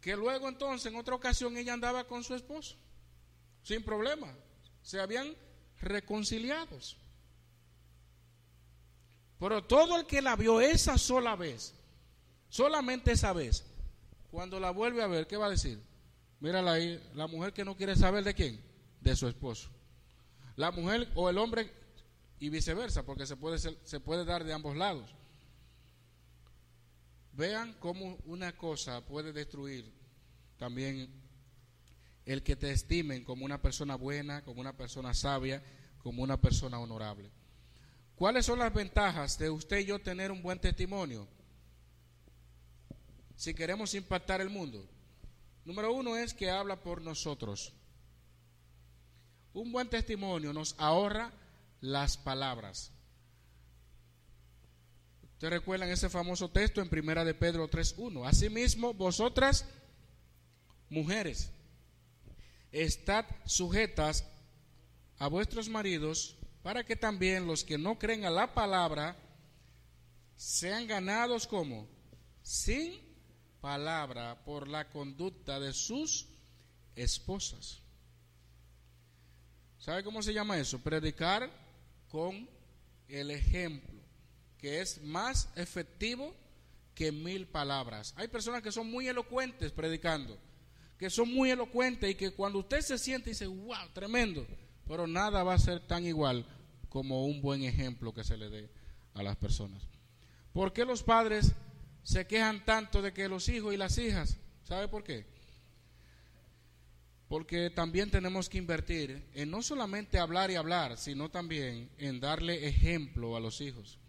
Que 0.01 0.15
luego 0.15 0.47
entonces, 0.47 0.91
en 0.91 0.97
otra 0.97 1.13
ocasión, 1.13 1.57
ella 1.57 1.73
andaba 1.73 2.05
con 2.05 2.23
su 2.23 2.33
esposo, 2.33 2.75
sin 3.63 3.83
problema. 3.83 4.33
Se 4.81 4.99
habían 4.99 5.35
reconciliados. 5.81 6.97
Pero 9.39 9.63
todo 9.63 9.97
el 9.97 10.05
que 10.05 10.21
la 10.21 10.35
vio 10.35 10.59
esa 10.59 10.97
sola 10.97 11.35
vez, 11.35 11.73
solamente 12.49 13.13
esa 13.13 13.31
vez, 13.31 13.63
cuando 14.29 14.59
la 14.59 14.71
vuelve 14.71 15.01
a 15.01 15.07
ver, 15.07 15.27
¿qué 15.27 15.37
va 15.37 15.45
a 15.45 15.51
decir? 15.51 15.81
Mírala 16.41 16.73
ahí, 16.73 17.01
la 17.15 17.27
mujer 17.27 17.53
que 17.53 17.63
no 17.65 17.75
quiere 17.75 17.95
saber 17.95 18.23
de 18.23 18.33
quién, 18.33 18.61
de 18.99 19.15
su 19.15 19.27
esposo. 19.27 19.69
La 20.57 20.71
mujer 20.71 21.09
o 21.15 21.29
el 21.29 21.37
hombre 21.37 21.71
y 22.39 22.49
viceversa, 22.49 23.05
porque 23.05 23.25
se 23.25 23.37
puede, 23.37 23.57
se 23.59 23.99
puede 24.01 24.25
dar 24.25 24.43
de 24.43 24.53
ambos 24.53 24.75
lados. 24.75 25.15
Vean 27.31 27.73
cómo 27.79 28.17
una 28.25 28.57
cosa 28.57 29.05
puede 29.05 29.31
destruir 29.31 29.89
también 30.57 31.09
el 32.25 32.43
que 32.43 32.57
te 32.57 32.71
estimen 32.71 33.23
como 33.23 33.45
una 33.45 33.61
persona 33.61 33.95
buena, 33.95 34.43
como 34.43 34.59
una 34.59 34.75
persona 34.75 35.13
sabia, 35.13 35.63
como 36.03 36.23
una 36.23 36.39
persona 36.39 36.77
honorable. 36.77 37.31
¿Cuáles 38.19 38.45
son 38.45 38.59
las 38.59 38.73
ventajas 38.73 39.39
de 39.39 39.49
usted 39.49 39.79
y 39.79 39.85
yo 39.85 39.97
tener 39.97 40.29
un 40.29 40.43
buen 40.43 40.59
testimonio? 40.59 41.25
Si 43.37 43.53
queremos 43.53 43.93
impactar 43.93 44.41
el 44.41 44.49
mundo. 44.49 44.85
Número 45.63 45.93
uno 45.93 46.17
es 46.17 46.33
que 46.33 46.49
habla 46.49 46.83
por 46.83 47.01
nosotros. 47.01 47.71
Un 49.53 49.71
buen 49.71 49.89
testimonio 49.89 50.51
nos 50.51 50.75
ahorra 50.77 51.31
las 51.79 52.17
palabras. 52.17 52.91
Ustedes 55.35 55.53
recuerdan 55.53 55.87
ese 55.87 56.09
famoso 56.09 56.49
texto 56.49 56.81
en 56.81 56.89
Primera 56.89 57.23
de 57.23 57.33
Pedro 57.33 57.69
3.1. 57.69 58.27
Asimismo, 58.27 58.93
vosotras, 58.93 59.65
mujeres, 60.89 61.51
estad 62.73 63.23
sujetas 63.45 64.25
a 65.19 65.29
vuestros 65.29 65.69
maridos 65.69 66.35
para 66.63 66.83
que 66.83 66.95
también 66.95 67.47
los 67.47 67.63
que 67.63 67.77
no 67.77 67.97
creen 67.97 68.25
a 68.25 68.29
la 68.29 68.53
palabra 68.53 69.15
sean 70.35 70.87
ganados 70.87 71.47
como 71.47 71.87
sin 72.41 72.99
palabra 73.61 74.43
por 74.43 74.67
la 74.67 74.89
conducta 74.89 75.59
de 75.59 75.73
sus 75.73 76.27
esposas. 76.95 77.81
¿Sabe 79.77 80.03
cómo 80.03 80.21
se 80.21 80.33
llama 80.33 80.57
eso? 80.59 80.79
Predicar 80.79 81.49
con 82.09 82.49
el 83.07 83.31
ejemplo, 83.31 83.99
que 84.57 84.81
es 84.81 85.01
más 85.01 85.49
efectivo 85.55 86.35
que 86.93 87.11
mil 87.11 87.47
palabras. 87.47 88.13
Hay 88.17 88.27
personas 88.27 88.61
que 88.61 88.71
son 88.71 88.91
muy 88.91 89.07
elocuentes 89.07 89.71
predicando, 89.71 90.37
que 90.97 91.09
son 91.09 91.33
muy 91.33 91.49
elocuentes 91.49 92.11
y 92.11 92.15
que 92.15 92.31
cuando 92.31 92.59
usted 92.59 92.81
se 92.81 92.97
siente 92.97 93.29
y 93.29 93.33
dice, 93.33 93.47
wow, 93.47 93.89
tremendo, 93.93 94.45
pero 94.89 95.05
nada 95.05 95.43
va 95.43 95.53
a 95.53 95.59
ser 95.59 95.81
tan 95.81 96.03
igual 96.03 96.47
como 96.89 97.27
un 97.27 97.43
buen 97.43 97.63
ejemplo 97.63 98.11
que 98.11 98.23
se 98.23 98.35
le 98.35 98.49
dé 98.49 98.71
a 99.13 99.21
las 99.21 99.35
personas. 99.35 99.83
¿Por 100.51 100.73
qué 100.73 100.83
los 100.83 101.03
padres 101.03 101.53
se 102.01 102.25
quejan 102.25 102.65
tanto 102.65 103.03
de 103.03 103.13
que 103.13 103.29
los 103.29 103.47
hijos 103.49 103.71
y 103.71 103.77
las 103.77 103.99
hijas, 103.99 104.37
¿sabe 104.63 104.87
por 104.87 105.03
qué? 105.03 105.27
Porque 107.27 107.69
también 107.69 108.09
tenemos 108.09 108.49
que 108.49 108.57
invertir 108.57 109.29
en 109.35 109.51
no 109.51 109.61
solamente 109.61 110.17
hablar 110.17 110.49
y 110.49 110.55
hablar, 110.55 110.97
sino 110.97 111.29
también 111.29 111.91
en 111.99 112.19
darle 112.19 112.67
ejemplo 112.67 113.35
a 113.35 113.39
los 113.39 113.61
hijos. 113.61 113.99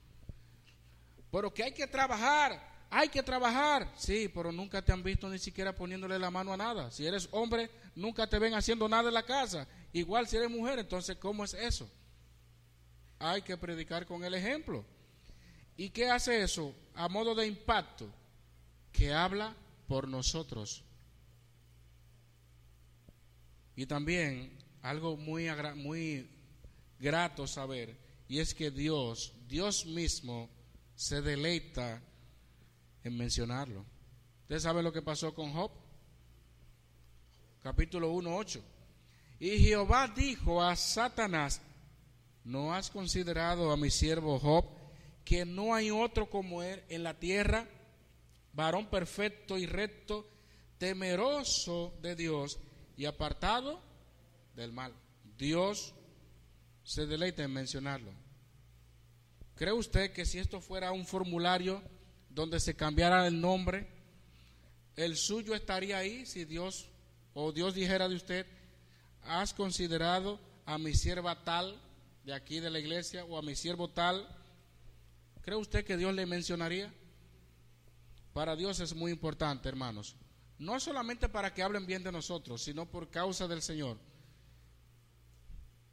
Pero 1.31 1.53
que 1.53 1.63
hay 1.63 1.73
que 1.73 1.89
trabajar, 1.89 2.59
hay 2.89 3.11
que 3.11 3.23
trabajar. 3.23 3.93
Sí, 3.99 4.31
pero 4.33 4.51
nunca 4.51 4.81
te 4.81 4.93
han 4.93 5.03
visto 5.03 5.29
ni 5.29 5.39
siquiera 5.39 5.75
poniéndole 5.75 6.19
la 6.19 6.31
mano 6.31 6.55
a 6.55 6.57
nada. 6.57 6.91
Si 6.91 7.07
eres 7.07 7.29
hombre, 7.33 7.71
nunca 7.95 8.27
te 8.27 8.39
ven 8.39 8.55
haciendo 8.55 8.89
nada 8.89 9.09
en 9.09 9.15
la 9.15 9.25
casa. 9.25 9.69
Igual 9.93 10.27
si 10.29 10.37
eres 10.37 10.51
mujer, 10.51 10.79
entonces 10.79 11.17
¿cómo 11.17 11.45
es 11.45 11.55
eso? 11.55 11.91
Hay 13.19 13.43
que 13.43 13.57
predicar 13.57 14.07
con 14.07 14.25
el 14.25 14.35
ejemplo. 14.35 14.85
¿Y 15.77 15.91
qué 15.91 16.11
hace 16.11 16.43
eso? 16.43 16.75
A 16.95 17.09
modo 17.09 17.35
de 17.35 17.47
impacto, 17.47 18.09
que 18.93 19.13
habla 19.13 19.55
por 19.89 20.07
nosotros. 20.07 20.85
Y 23.75 23.87
también 23.87 24.57
algo 24.83 25.17
muy, 25.17 25.49
muy 25.77 26.31
grato 26.99 27.47
saber, 27.47 27.97
y 28.29 28.39
es 28.39 28.55
que 28.55 28.71
Dios, 28.71 29.33
Dios 29.49 29.87
mismo, 29.87 30.49
se 30.95 31.23
deleita 31.23 32.03
en 33.03 33.17
mencionarlo. 33.17 33.85
¿Usted 34.43 34.59
sabe 34.59 34.83
lo 34.83 34.93
que 34.93 35.03
pasó 35.03 35.35
con 35.35 35.53
Job? 35.53 35.71
Capítulo 37.63 38.11
1, 38.13 38.37
8. 38.37 38.63
Y 39.41 39.59
Jehová 39.59 40.13
dijo 40.15 40.63
a 40.63 40.77
Satanás, 40.77 41.63
¿no 42.45 42.75
has 42.75 42.91
considerado 42.91 43.73
a 43.73 43.77
mi 43.79 43.91
siervo 43.91 44.39
Job, 44.39 44.67
que 45.25 45.47
no 45.47 45.75
hay 45.75 45.91
otro 45.91 46.29
como 46.29 46.63
él 46.63 46.85
en 46.91 47.03
la 47.03 47.19
tierra, 47.19 47.67
varón 48.53 48.91
perfecto 48.91 49.57
y 49.57 49.65
recto, 49.65 50.29
temeroso 50.77 51.95
de 52.03 52.17
Dios 52.17 52.61
y 52.99 53.07
apartado 53.07 53.81
del 54.55 54.73
mal? 54.73 54.93
Dios 55.39 55.95
se 56.85 57.07
deleita 57.07 57.43
en 57.43 57.55
mencionarlo. 57.55 58.13
¿Cree 59.55 59.73
usted 59.73 60.13
que 60.13 60.27
si 60.27 60.39
esto 60.39 60.61
fuera 60.61 60.93
un 60.93 61.07
formulario 61.07 61.83
donde 62.29 62.61
se 62.61 62.77
cambiara 62.77 63.27
el 63.27 63.41
nombre, 63.41 63.89
el 64.97 65.17
suyo 65.17 65.55
estaría 65.55 65.97
ahí 65.97 66.27
si 66.27 66.45
Dios 66.45 66.91
o 67.33 67.53
Dios 67.53 67.75
dijera 67.75 68.07
de 68.07 68.17
usted, 68.17 68.47
has 69.25 69.55
considerado 69.55 70.41
a 70.67 70.79
mi 70.79 70.95
sierva 70.95 71.45
tal 71.45 71.81
de 72.25 72.35
aquí 72.35 72.61
de 72.61 72.71
la 72.71 72.79
iglesia 72.79 73.25
o 73.25 73.39
a 73.39 73.43
mi 73.43 73.55
siervo 73.55 73.89
tal? 73.89 74.29
¿Cree 75.43 75.57
usted 75.57 75.85
que 75.85 75.97
Dios 75.97 76.15
le 76.15 76.27
mencionaría? 76.27 76.93
Para 78.33 78.57
Dios 78.57 78.81
es 78.81 78.95
muy 78.95 79.11
importante, 79.11 79.69
hermanos. 79.69 80.17
No 80.59 80.79
solamente 80.79 81.29
para 81.29 81.53
que 81.53 81.63
hablen 81.63 81.87
bien 81.87 82.03
de 82.03 82.13
nosotros, 82.13 82.63
sino 82.63 82.87
por 82.87 83.11
causa 83.11 83.49
del 83.49 83.63
Señor. 83.63 83.99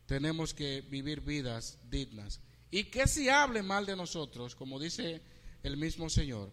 Tenemos 0.06 0.54
que 0.54 0.82
vivir 0.82 1.22
vidas 1.22 1.78
dignas. 1.90 2.42
Y 2.70 2.86
que 2.86 3.08
si 3.08 3.30
hablen 3.30 3.66
mal 3.66 3.86
de 3.86 3.96
nosotros, 3.96 4.56
como 4.56 4.80
dice 4.80 5.22
el 5.64 5.78
mismo 5.78 6.10
Señor, 6.10 6.52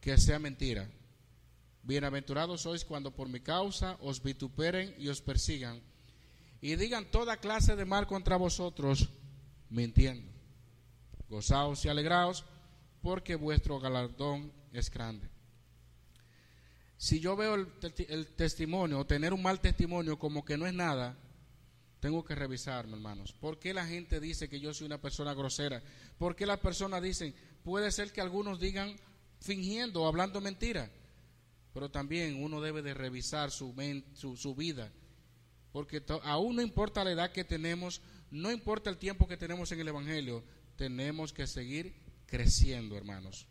que 0.00 0.16
sea 0.18 0.38
mentira. 0.38 0.90
Bienaventurados 1.84 2.62
sois 2.62 2.82
cuando 2.82 3.10
por 3.10 3.28
mi 3.28 3.40
causa 3.40 3.98
os 4.00 4.22
vituperen 4.22 4.94
y 4.98 5.08
os 5.08 5.20
persigan 5.20 5.82
y 6.64 6.76
digan 6.76 7.04
toda 7.10 7.36
clase 7.36 7.76
de 7.76 7.84
mal 7.84 8.06
contra 8.06 8.38
vosotros, 8.38 9.10
mintiendo. 9.68 10.32
Gozaos 11.28 11.84
y 11.84 11.90
alegraos, 11.90 12.46
porque 13.02 13.34
vuestro 13.34 13.78
galardón 13.78 14.50
es 14.72 14.90
grande. 14.90 15.28
Si 16.96 17.20
yo 17.20 17.36
veo 17.36 17.54
el, 17.54 17.68
el 18.08 18.28
testimonio, 18.28 19.00
o 19.00 19.04
tener 19.04 19.34
un 19.34 19.42
mal 19.42 19.60
testimonio 19.60 20.18
como 20.18 20.42
que 20.42 20.56
no 20.56 20.66
es 20.66 20.72
nada, 20.72 21.18
tengo 22.00 22.24
que 22.24 22.34
revisarme, 22.34 22.94
hermanos. 22.94 23.34
¿Por 23.34 23.58
qué 23.58 23.74
la 23.74 23.84
gente 23.84 24.18
dice 24.18 24.48
que 24.48 24.58
yo 24.58 24.72
soy 24.72 24.86
una 24.86 25.02
persona 25.02 25.34
grosera? 25.34 25.82
¿Por 26.16 26.34
qué 26.34 26.46
las 26.46 26.60
personas 26.60 27.02
dicen, 27.02 27.34
puede 27.62 27.92
ser 27.92 28.10
que 28.10 28.22
algunos 28.22 28.58
digan 28.58 28.96
fingiendo 29.38 30.02
o 30.02 30.08
hablando 30.08 30.40
mentira? 30.40 30.90
Pero 31.74 31.90
también 31.90 32.42
uno 32.42 32.62
debe 32.62 32.80
de 32.80 32.94
revisar 32.94 33.50
su, 33.50 33.74
su, 34.14 34.36
su 34.36 34.54
vida. 34.54 34.90
Porque 35.72 36.02
aún 36.22 36.56
no 36.56 36.62
importa 36.62 37.04
la 37.04 37.10
edad 37.10 37.32
que 37.32 37.44
tenemos, 37.44 38.00
no 38.30 38.50
importa 38.50 38.88
el 38.88 38.96
tiempo 38.96 39.26
que 39.26 39.36
tenemos 39.36 39.70
en 39.72 39.80
el 39.80 39.88
Evangelio, 39.88 40.44
tenemos 40.76 41.32
que 41.32 41.46
seguir 41.46 41.92
creciendo, 42.26 42.96
hermanos. 42.96 43.46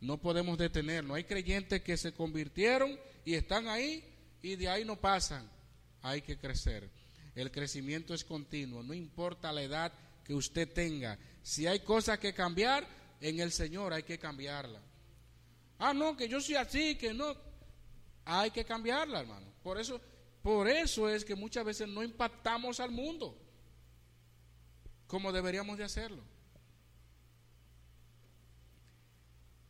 No 0.00 0.18
podemos 0.20 0.58
detenernos. 0.58 1.16
Hay 1.16 1.24
creyentes 1.24 1.82
que 1.82 1.96
se 1.96 2.12
convirtieron 2.12 2.98
y 3.24 3.34
están 3.34 3.68
ahí 3.68 4.02
y 4.42 4.56
de 4.56 4.68
ahí 4.68 4.84
no 4.84 4.96
pasan. 4.96 5.48
Hay 6.02 6.22
que 6.22 6.38
crecer. 6.38 6.90
El 7.34 7.50
crecimiento 7.50 8.14
es 8.14 8.24
continuo, 8.24 8.82
no 8.82 8.94
importa 8.94 9.52
la 9.52 9.62
edad 9.62 9.92
que 10.24 10.32
usted 10.32 10.72
tenga. 10.72 11.18
Si 11.42 11.66
hay 11.66 11.80
cosas 11.80 12.18
que 12.18 12.32
cambiar, 12.32 12.86
en 13.20 13.40
el 13.40 13.52
Señor 13.52 13.92
hay 13.92 14.04
que 14.04 14.18
cambiarla. 14.18 14.80
Ah, 15.78 15.92
no, 15.92 16.16
que 16.16 16.28
yo 16.28 16.40
soy 16.40 16.56
así, 16.56 16.96
que 16.96 17.12
no. 17.12 17.34
Hay 18.24 18.50
que 18.50 18.64
cambiarla, 18.64 19.20
hermano. 19.20 19.46
Por 19.62 19.78
eso, 19.78 20.00
por 20.42 20.68
eso 20.68 21.08
es 21.08 21.24
que 21.24 21.34
muchas 21.34 21.64
veces 21.64 21.88
no 21.88 22.02
impactamos 22.02 22.80
al 22.80 22.90
mundo 22.90 23.36
como 25.06 25.32
deberíamos 25.32 25.78
de 25.78 25.84
hacerlo. 25.84 26.22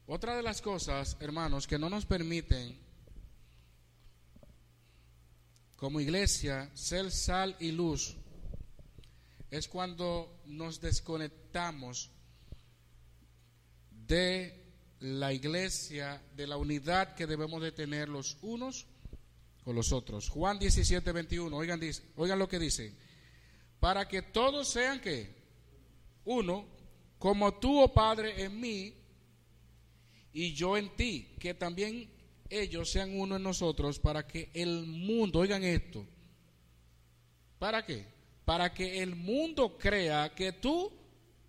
Otra 0.06 0.36
de 0.36 0.42
las 0.42 0.62
cosas, 0.62 1.16
hermanos, 1.20 1.66
que 1.66 1.78
no 1.78 1.90
nos 1.90 2.06
permiten 2.06 2.78
como 5.76 6.00
iglesia, 6.00 6.70
ser 6.74 7.10
sal 7.10 7.56
y 7.60 7.72
luz 7.72 8.16
es 9.50 9.68
cuando 9.68 10.40
nos 10.46 10.80
desconectamos 10.80 12.10
de 13.90 14.65
la 15.00 15.32
iglesia, 15.32 16.22
de 16.34 16.46
la 16.46 16.56
unidad 16.56 17.14
que 17.14 17.26
debemos 17.26 17.60
de 17.62 17.72
tener 17.72 18.08
los 18.08 18.38
unos 18.42 18.86
con 19.64 19.74
los 19.74 19.92
otros. 19.92 20.28
Juan 20.28 20.58
17, 20.58 21.12
21, 21.12 21.56
oigan, 21.56 21.80
oigan 22.16 22.38
lo 22.38 22.48
que 22.48 22.58
dice, 22.58 22.94
para 23.80 24.08
que 24.08 24.22
todos 24.22 24.68
sean 24.68 25.00
que 25.00 25.34
uno, 26.24 26.66
como 27.18 27.54
tú, 27.54 27.80
oh 27.80 27.92
Padre, 27.92 28.42
en 28.42 28.60
mí 28.60 28.94
y 30.32 30.54
yo 30.54 30.76
en 30.76 30.94
ti, 30.96 31.34
que 31.38 31.54
también 31.54 32.10
ellos 32.48 32.90
sean 32.90 33.18
uno 33.18 33.36
en 33.36 33.42
nosotros 33.42 33.98
para 33.98 34.26
que 34.26 34.50
el 34.54 34.86
mundo, 34.86 35.40
oigan 35.40 35.64
esto, 35.64 36.06
¿para 37.58 37.84
qué? 37.84 38.06
Para 38.44 38.72
que 38.72 39.02
el 39.02 39.16
mundo 39.16 39.76
crea 39.76 40.34
que 40.34 40.52
tú 40.52 40.92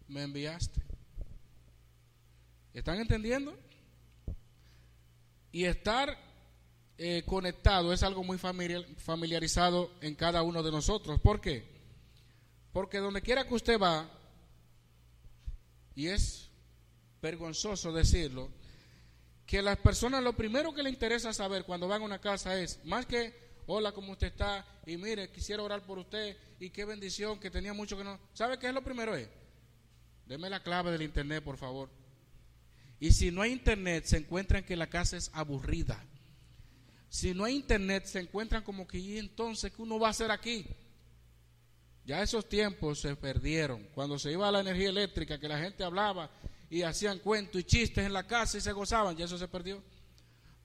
me 0.07 0.23
enviaste. 0.23 0.86
¿Están 2.77 2.99
entendiendo? 2.99 3.57
Y 5.51 5.65
estar 5.65 6.15
eh, 6.99 7.23
conectado 7.25 7.91
es 7.91 8.03
algo 8.03 8.23
muy 8.23 8.37
familiarizado 8.37 9.91
en 9.99 10.13
cada 10.13 10.43
uno 10.43 10.61
de 10.61 10.69
nosotros. 10.69 11.19
¿Por 11.19 11.41
qué? 11.41 11.67
Porque 12.71 12.99
donde 12.99 13.23
quiera 13.23 13.47
que 13.47 13.55
usted 13.55 13.79
va, 13.79 14.07
y 15.95 16.09
es 16.09 16.51
vergonzoso 17.19 17.91
decirlo, 17.91 18.51
que 19.47 19.63
las 19.63 19.77
personas 19.77 20.21
lo 20.21 20.33
primero 20.33 20.71
que 20.71 20.83
le 20.83 20.91
interesa 20.91 21.33
saber 21.33 21.63
cuando 21.63 21.87
van 21.87 22.03
a 22.03 22.05
una 22.05 22.21
casa 22.21 22.61
es, 22.61 22.79
más 22.85 23.07
que, 23.07 23.33
hola, 23.65 23.91
¿cómo 23.91 24.11
usted 24.11 24.27
está? 24.27 24.63
Y 24.85 24.97
mire, 24.97 25.31
quisiera 25.31 25.63
orar 25.63 25.83
por 25.83 25.97
usted 25.97 26.37
y 26.59 26.69
qué 26.69 26.85
bendición, 26.85 27.39
que 27.39 27.49
tenía 27.49 27.73
mucho 27.73 27.97
que 27.97 28.03
no... 28.03 28.19
¿Sabe 28.33 28.59
qué 28.59 28.67
es 28.67 28.73
lo 28.75 28.83
primero? 28.83 29.15
Es, 29.15 29.27
deme 30.27 30.47
la 30.47 30.61
clave 30.61 30.91
del 30.91 31.01
internet, 31.01 31.43
por 31.43 31.57
favor. 31.57 31.96
Y 32.99 33.11
si 33.11 33.31
no 33.31 33.41
hay 33.41 33.51
internet, 33.51 34.05
se 34.05 34.17
encuentran 34.17 34.63
que 34.63 34.75
la 34.75 34.87
casa 34.87 35.17
es 35.17 35.29
aburrida. 35.33 36.03
Si 37.09 37.33
no 37.33 37.45
hay 37.45 37.55
internet, 37.55 38.05
se 38.05 38.19
encuentran 38.19 38.63
como 38.63 38.87
que, 38.87 38.97
¿y 38.97 39.17
entonces 39.17 39.71
qué 39.71 39.81
uno 39.81 39.99
va 39.99 40.07
a 40.07 40.11
hacer 40.11 40.31
aquí? 40.31 40.65
Ya 42.05 42.21
esos 42.21 42.47
tiempos 42.49 42.99
se 42.99 43.15
perdieron. 43.15 43.83
Cuando 43.93 44.17
se 44.17 44.31
iba 44.31 44.47
a 44.47 44.51
la 44.51 44.61
energía 44.61 44.89
eléctrica, 44.89 45.39
que 45.39 45.47
la 45.47 45.59
gente 45.59 45.83
hablaba 45.83 46.29
y 46.69 46.81
hacían 46.81 47.19
cuentos 47.19 47.61
y 47.61 47.63
chistes 47.63 48.05
en 48.05 48.13
la 48.13 48.25
casa 48.25 48.57
y 48.57 48.61
se 48.61 48.71
gozaban, 48.71 49.17
y 49.17 49.23
eso 49.23 49.37
se 49.37 49.47
perdió. 49.47 49.81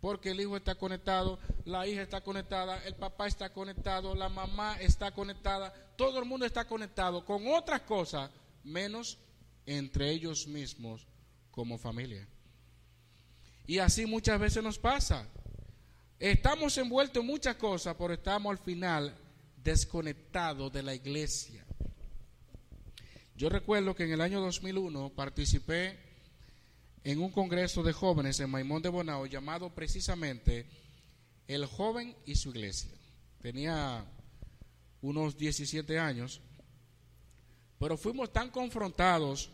Porque 0.00 0.30
el 0.30 0.40
hijo 0.40 0.56
está 0.56 0.74
conectado, 0.74 1.38
la 1.64 1.86
hija 1.86 2.02
está 2.02 2.22
conectada, 2.22 2.82
el 2.84 2.96
papá 2.96 3.28
está 3.28 3.52
conectado, 3.52 4.14
la 4.16 4.28
mamá 4.28 4.80
está 4.80 5.12
conectada, 5.12 5.72
todo 5.96 6.18
el 6.18 6.24
mundo 6.24 6.44
está 6.44 6.64
conectado 6.64 7.24
con 7.24 7.46
otras 7.46 7.82
cosas, 7.82 8.30
menos 8.64 9.18
entre 9.64 10.10
ellos 10.10 10.48
mismos 10.48 11.06
como 11.52 11.78
familia. 11.78 12.26
Y 13.66 13.78
así 13.78 14.06
muchas 14.06 14.40
veces 14.40 14.64
nos 14.64 14.78
pasa. 14.78 15.28
Estamos 16.18 16.76
envueltos 16.78 17.20
en 17.20 17.26
muchas 17.26 17.54
cosas, 17.56 17.94
pero 17.96 18.14
estamos 18.14 18.50
al 18.50 18.58
final 18.58 19.16
desconectados 19.62 20.72
de 20.72 20.82
la 20.82 20.94
iglesia. 20.94 21.64
Yo 23.36 23.48
recuerdo 23.48 23.94
que 23.94 24.04
en 24.04 24.12
el 24.12 24.20
año 24.20 24.40
2001 24.40 25.10
participé 25.10 25.98
en 27.04 27.20
un 27.20 27.30
congreso 27.30 27.82
de 27.82 27.92
jóvenes 27.92 28.38
en 28.40 28.50
Maimón 28.50 28.82
de 28.82 28.88
Bonao 28.88 29.26
llamado 29.26 29.70
precisamente 29.70 30.66
El 31.48 31.66
joven 31.66 32.16
y 32.24 32.36
su 32.36 32.50
iglesia. 32.50 32.90
tenía 33.40 34.04
unos 35.00 35.36
17 35.36 35.98
años, 35.98 36.40
pero 37.80 37.96
fuimos 37.96 38.32
tan 38.32 38.50
confrontados 38.50 39.50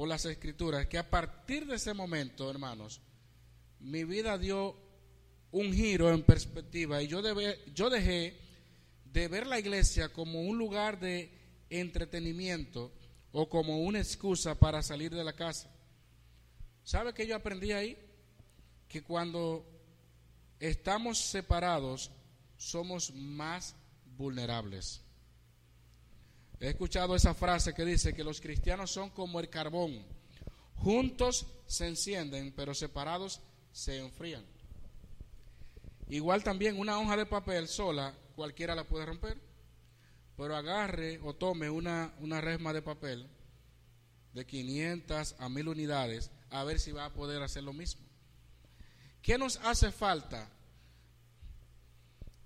por 0.00 0.08
las 0.08 0.24
escrituras 0.24 0.86
que 0.86 0.96
a 0.96 1.10
partir 1.10 1.66
de 1.66 1.76
ese 1.76 1.92
momento, 1.92 2.48
hermanos, 2.48 3.02
mi 3.80 4.04
vida 4.04 4.38
dio 4.38 4.74
un 5.50 5.74
giro 5.74 6.10
en 6.10 6.22
perspectiva 6.22 7.02
y 7.02 7.06
yo, 7.06 7.20
yo 7.74 7.90
dejé 7.90 8.34
de 9.04 9.28
ver 9.28 9.46
la 9.46 9.58
iglesia 9.58 10.10
como 10.10 10.40
un 10.40 10.56
lugar 10.56 10.98
de 10.98 11.30
entretenimiento 11.68 12.90
o 13.32 13.46
como 13.50 13.82
una 13.82 13.98
excusa 13.98 14.54
para 14.54 14.82
salir 14.82 15.14
de 15.14 15.22
la 15.22 15.34
casa. 15.34 15.70
¿Sabe 16.82 17.12
qué 17.12 17.26
yo 17.26 17.36
aprendí 17.36 17.72
ahí? 17.72 17.98
Que 18.88 19.02
cuando 19.02 19.66
estamos 20.60 21.18
separados 21.18 22.10
somos 22.56 23.12
más 23.12 23.76
vulnerables. 24.16 25.02
He 26.60 26.68
escuchado 26.68 27.16
esa 27.16 27.32
frase 27.32 27.72
que 27.72 27.86
dice 27.86 28.12
que 28.12 28.22
los 28.22 28.38
cristianos 28.38 28.90
son 28.90 29.08
como 29.08 29.40
el 29.40 29.48
carbón. 29.48 30.04
Juntos 30.76 31.46
se 31.66 31.88
encienden, 31.88 32.52
pero 32.54 32.74
separados 32.74 33.40
se 33.72 33.98
enfrían. 33.98 34.44
Igual 36.10 36.44
también 36.44 36.78
una 36.78 36.98
hoja 36.98 37.16
de 37.16 37.24
papel 37.24 37.66
sola, 37.66 38.14
cualquiera 38.36 38.74
la 38.74 38.84
puede 38.84 39.06
romper. 39.06 39.40
Pero 40.36 40.54
agarre 40.54 41.18
o 41.22 41.34
tome 41.34 41.70
una, 41.70 42.14
una 42.20 42.42
resma 42.42 42.74
de 42.74 42.82
papel 42.82 43.26
de 44.34 44.46
500 44.46 45.36
a 45.38 45.48
1000 45.48 45.68
unidades 45.68 46.30
a 46.50 46.62
ver 46.64 46.78
si 46.78 46.92
va 46.92 47.06
a 47.06 47.12
poder 47.12 47.42
hacer 47.42 47.62
lo 47.62 47.72
mismo. 47.72 48.02
¿Qué 49.22 49.38
nos 49.38 49.56
hace 49.58 49.90
falta? 49.92 50.48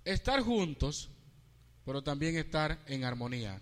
Estar 0.05 0.41
juntos, 0.41 1.09
pero 1.85 2.03
también 2.03 2.37
estar 2.37 2.79
en 2.87 3.05
armonía. 3.05 3.61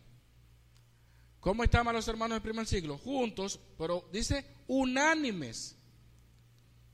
¿Cómo 1.42 1.64
estaban 1.64 1.92
los 1.92 2.06
hermanos 2.06 2.36
del 2.36 2.42
primer 2.42 2.68
siglo? 2.68 2.96
Juntos, 2.98 3.58
pero 3.76 4.08
dice 4.12 4.46
unánimes, 4.68 5.76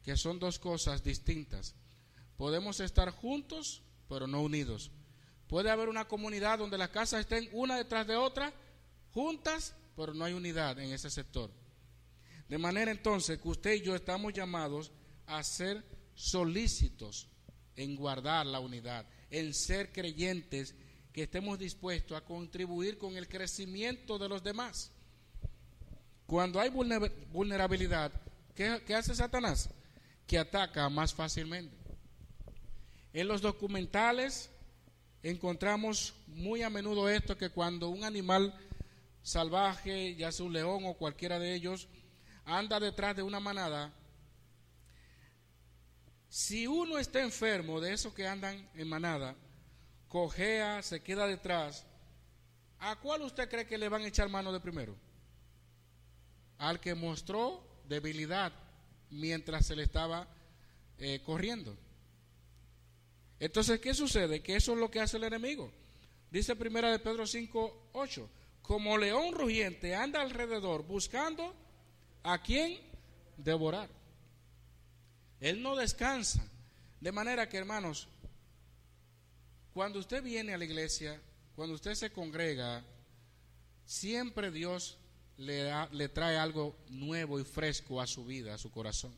que 0.03 0.17
son 0.17 0.39
dos 0.39 0.59
cosas 0.59 1.05
distintas. 1.05 1.75
Podemos 2.35 2.81
estar 2.81 3.11
juntos, 3.11 3.83
pero 4.09 4.27
no 4.27 4.41
unidos. 4.41 4.91
Puede 5.49 5.71
haber 5.71 5.91
una 5.91 6.09
comunidad 6.09 6.61
donde 6.61 6.79
las 6.79 6.89
casas 6.89 7.21
estén 7.21 7.51
una 7.53 7.77
detrás 7.77 8.07
de 8.07 8.17
otra, 8.17 8.55
juntas, 9.13 9.75
pero 9.95 10.15
no 10.15 10.25
hay 10.25 10.33
unidad 10.33 10.79
en 10.79 10.95
ese 10.95 11.11
sector. 11.11 11.51
De 12.49 12.57
manera 12.57 12.91
entonces 12.91 13.39
que 13.39 13.49
usted 13.49 13.75
y 13.75 13.83
yo 13.83 13.95
estamos 13.95 14.33
llamados 14.33 14.93
a 15.27 15.45
ser 15.45 15.85
solícitos 16.15 17.29
en 17.77 17.97
guardar 17.97 18.47
la 18.47 18.61
unidad, 18.61 19.07
en 19.29 19.53
ser 19.53 19.93
creyentes 19.93 20.75
que 21.19 21.25
estemos 21.25 21.59
dispuestos 21.59 22.17
a 22.17 22.25
contribuir 22.25 22.97
con 22.97 23.17
el 23.17 23.27
crecimiento 23.27 24.21
de 24.21 24.29
los 24.29 24.41
demás. 24.41 24.93
Cuando 26.27 26.61
hay 26.61 26.71
vulnerabilidad, 26.71 28.13
¿qué, 28.55 28.95
hace 28.95 29.17
Satanás? 29.17 29.69
Que 30.29 30.39
ataca 30.39 30.89
más 30.89 31.13
fácilmente. 31.13 31.77
En 33.13 33.27
los 33.27 33.43
documentales 33.43 34.49
encontramos 35.25 36.15
muy 36.29 36.63
a 36.63 36.71
menudo 36.71 37.09
esto, 37.09 37.37
que 37.37 37.51
cuando 37.51 37.89
un 37.89 38.05
animal 38.05 38.55
salvaje, 39.21 40.15
ya 40.15 40.31
sea 40.31 40.47
un 40.47 40.53
león 40.53 40.85
o 40.85 40.95
cualquiera 40.95 41.41
de 41.41 41.53
ellos, 41.53 41.89
anda 42.45 42.79
detrás 42.79 43.17
de 43.17 43.25
una 43.25 43.41
manada, 43.41 43.93
si 46.29 46.69
uno 46.69 46.97
está 46.97 47.21
enfermo 47.21 47.81
de 47.81 47.93
esos 47.93 48.15
que 48.15 48.29
andan 48.29 48.71
en 48.77 48.89
manada, 48.89 49.35
cojea, 50.09 50.83
se 50.83 51.01
queda 51.01 51.27
detrás, 51.27 51.87
¿a 52.79 52.97
cuál 52.97 53.23
usted 53.23 53.49
cree 53.49 53.67
que 53.67 53.79
le 53.79 53.89
van 53.89 54.03
a 54.03 54.09
echar 54.09 54.29
mano 54.29 54.53
de 54.53 54.61
primero? 54.61 54.97
Al 56.59 56.81
que 56.81 56.95
mostró 56.95 57.67
debilidad 57.87 58.53
mientras 59.11 59.67
se 59.67 59.77
le 59.77 59.85
estaba 59.85 60.29
eh, 60.99 61.23
corriendo. 61.25 61.77
Entonces, 63.41 63.81
¿qué 63.81 63.95
sucede? 63.95 64.43
Que 64.43 64.57
eso 64.57 64.73
es 64.73 64.79
lo 64.79 64.91
que 64.91 65.01
hace 65.01 65.17
el 65.17 65.25
enemigo. 65.25 65.71
Dice 66.31 66.57
primera 66.57 66.91
de 66.91 66.99
Pedro 66.99 67.27
5, 67.27 67.91
8, 67.93 68.29
como 68.63 68.99
león 68.99 69.33
rugiente 69.33 69.95
anda 69.95 70.21
alrededor 70.21 70.85
buscando 70.85 71.55
a 72.23 72.43
quién 72.43 72.79
devorar. 73.37 73.89
Él 75.41 75.63
no 75.63 75.77
descansa. 75.77 76.47
De 77.01 77.13
manera 77.13 77.49
que, 77.49 77.57
hermanos, 77.57 78.09
cuando 79.79 80.01
usted 80.01 80.25
viene 80.25 80.53
a 80.53 80.59
la 80.59 80.65
iglesia, 80.65 81.23
cuando 81.55 81.77
usted 81.77 81.95
se 81.95 82.11
congrega, 82.11 82.85
siempre 83.85 84.51
Dios 84.51 84.99
le, 85.37 86.09
trae 86.09 86.37
algo 86.37 86.77
nuevo 86.89 87.39
y 87.39 87.45
fresco 87.45 88.01
a 88.01 88.09
su 88.09 88.25
vida, 88.25 88.55
a 88.55 88.59
su 88.59 88.73
corazón. 88.73 89.15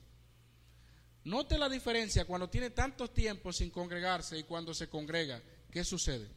Note 1.25 1.57
la 1.57 1.71
diferencia 1.71 2.27
cuando 2.27 2.51
tiene 2.51 2.69
tantos 2.69 3.15
tiempos 3.15 3.57
sin 3.57 3.71
congregarse 3.71 4.37
y 4.37 4.43
cuando 4.43 4.75
se 4.75 4.91
congrega. 4.91 5.41
¿Qué 5.71 5.83
sucede? 5.83 6.29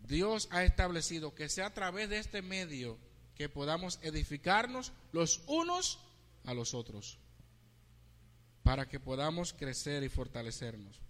Dios 0.00 0.46
ha 0.50 0.62
establecido 0.62 1.34
que 1.34 1.48
sea 1.48 1.68
a 1.68 1.74
través 1.74 2.10
de 2.10 2.18
este 2.18 2.42
medio 2.42 2.98
que 3.34 3.48
podamos 3.48 3.98
edificarnos 4.02 4.92
los 5.12 5.40
unos 5.46 6.00
a 6.44 6.52
los 6.52 6.74
otros, 6.74 7.18
para 8.62 8.86
que 8.90 9.00
podamos 9.00 9.54
crecer 9.54 10.02
y 10.02 10.10
fortalecernos. 10.10 11.00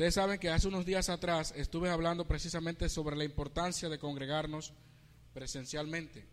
Ustedes 0.00 0.14
saben 0.14 0.40
que 0.40 0.48
hace 0.48 0.66
unos 0.66 0.86
días 0.86 1.10
atrás 1.10 1.52
estuve 1.54 1.90
hablando 1.90 2.26
precisamente 2.26 2.88
sobre 2.88 3.16
la 3.16 3.24
importancia 3.24 3.90
de 3.90 3.98
congregarnos 3.98 4.72
presencialmente. 5.34 6.26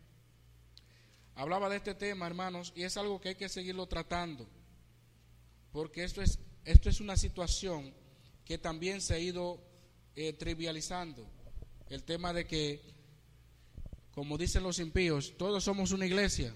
Hablaba 1.35 1.67
de 1.67 1.75
este 1.75 1.93
tema, 1.93 2.27
hermanos, 2.27 2.71
y 2.77 2.83
es 2.83 2.95
algo 2.95 3.19
que 3.19 3.27
hay 3.27 3.35
que 3.35 3.49
seguirlo 3.49 3.85
tratando, 3.85 4.47
porque 5.73 6.05
esto 6.05 6.21
es, 6.21 6.39
esto 6.63 6.89
es 6.89 7.01
una 7.01 7.17
situación 7.17 7.93
que 8.45 8.57
también 8.57 9.01
se 9.01 9.15
ha 9.15 9.19
ido 9.19 9.61
eh, 10.15 10.31
trivializando. 10.31 11.29
El 11.89 12.03
tema 12.03 12.31
de 12.31 12.47
que, 12.47 12.81
como 14.11 14.37
dicen 14.37 14.63
los 14.63 14.79
impíos, 14.79 15.33
todos 15.37 15.61
somos 15.65 15.91
una 15.91 16.05
iglesia. 16.05 16.55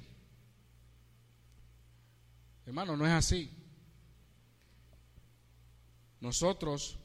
Hermano, 2.65 2.95
no 2.95 3.05
es 3.05 3.11
así. 3.11 3.51
Nosotros 6.21 7.00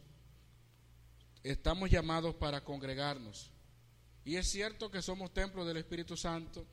estamos 1.51 1.91
llamados 1.91 2.35
para 2.35 2.63
congregarnos. 2.63 3.51
Y 4.25 4.37
es 4.37 4.49
cierto 4.49 4.91
que 4.91 5.03
somos 5.03 5.33
templo 5.33 5.65
del 5.65 5.77
Espíritu 5.77 6.17
Santo 6.17 6.67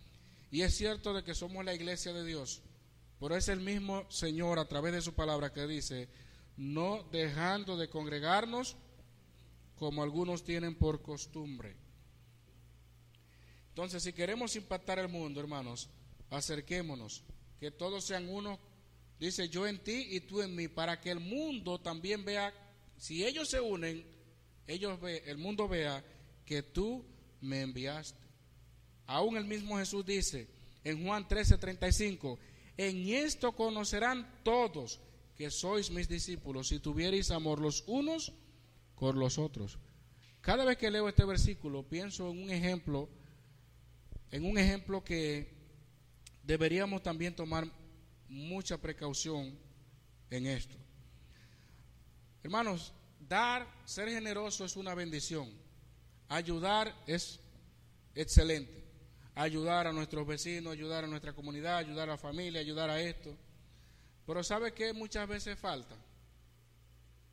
y 0.52 0.62
es 0.62 0.76
cierto 0.76 1.14
de 1.14 1.24
que 1.24 1.36
somos 1.36 1.64
la 1.64 1.74
iglesia 1.74 2.14
de 2.14 2.26
Dios. 2.26 2.62
Pero 3.20 3.36
es 3.36 3.48
el 3.48 3.60
mismo 3.60 4.10
Señor 4.10 4.60
a 4.60 4.68
través 4.68 4.94
de 4.94 5.02
su 5.02 5.14
palabra 5.14 5.54
que 5.54 5.68
dice, 5.68 6.10
no 6.58 7.04
dejando 7.12 7.78
de 7.78 7.90
congregarnos 7.90 8.76
como 9.78 10.04
algunos 10.04 10.44
tienen 10.44 10.76
por 10.76 11.02
costumbre. 11.02 11.76
Entonces, 13.70 14.04
si 14.04 14.14
queremos 14.14 14.56
impactar 14.56 15.00
el 15.00 15.08
mundo, 15.08 15.40
hermanos, 15.40 15.90
acerquémonos, 16.30 17.24
que 17.60 17.72
todos 17.72 18.04
sean 18.04 18.30
uno 18.30 18.60
Dice, 19.24 19.48
yo 19.48 19.66
en 19.66 19.80
ti 19.80 20.08
y 20.12 20.20
tú 20.20 20.42
en 20.42 20.54
mí, 20.54 20.68
para 20.68 21.00
que 21.00 21.10
el 21.10 21.22
mundo 21.22 21.80
también 21.80 22.26
vea, 22.26 22.54
si 22.98 23.24
ellos 23.24 23.48
se 23.48 23.62
unen, 23.62 24.06
ellos 24.68 25.00
ve, 25.00 25.24
el 25.26 25.38
mundo 25.38 25.68
vea 25.68 26.04
que 26.46 26.64
tú 26.64 27.06
me 27.42 27.62
enviaste. 27.62 28.22
Aún 29.06 29.38
el 29.38 29.46
mismo 29.46 29.78
Jesús 29.78 30.06
dice 30.06 30.48
en 30.84 31.06
Juan 31.06 31.28
13:35, 31.28 32.38
en 32.78 33.10
esto 33.10 33.54
conocerán 33.54 34.42
todos 34.44 35.00
que 35.36 35.50
sois 35.50 35.92
mis 35.92 36.08
discípulos 36.08 36.68
si 36.68 36.80
tuvierais 36.80 37.32
amor 37.32 37.60
los 37.60 37.84
unos 37.88 38.34
con 38.96 39.20
los 39.20 39.38
otros. 39.38 39.80
Cada 40.42 40.66
vez 40.66 40.78
que 40.78 40.92
leo 40.92 41.08
este 41.08 41.26
versículo 41.26 41.84
pienso 41.84 42.30
en 42.30 42.44
un 42.44 42.50
ejemplo, 42.50 43.10
en 44.32 44.46
un 44.46 44.58
ejemplo 44.58 45.04
que 45.04 45.54
deberíamos 46.44 47.02
también 47.02 47.36
tomar 47.36 47.66
mucha 48.28 48.78
precaución 48.78 49.58
en 50.30 50.48
esto. 50.48 50.76
Hermanos, 52.44 52.94
dar, 53.28 53.68
ser 53.86 54.10
generoso 54.10 54.66
es 54.66 54.76
una 54.76 54.94
bendición. 54.94 55.52
Ayudar 56.30 56.96
es 57.08 57.40
excelente. 58.16 58.84
Ayudar 59.36 59.88
a 59.88 59.94
nuestros 59.94 60.26
vecinos, 60.28 60.74
ayudar 60.74 61.04
a 61.04 61.08
nuestra 61.08 61.34
comunidad, 61.34 61.78
ayudar 61.78 62.10
a 62.10 62.14
la 62.14 62.18
familia, 62.18 62.62
ayudar 62.62 62.90
a 62.90 63.00
esto. 63.00 63.36
Pero 64.26 64.44
¿sabe 64.44 64.74
qué 64.74 64.94
muchas 64.94 65.28
veces 65.28 65.58
falta? 65.58 65.96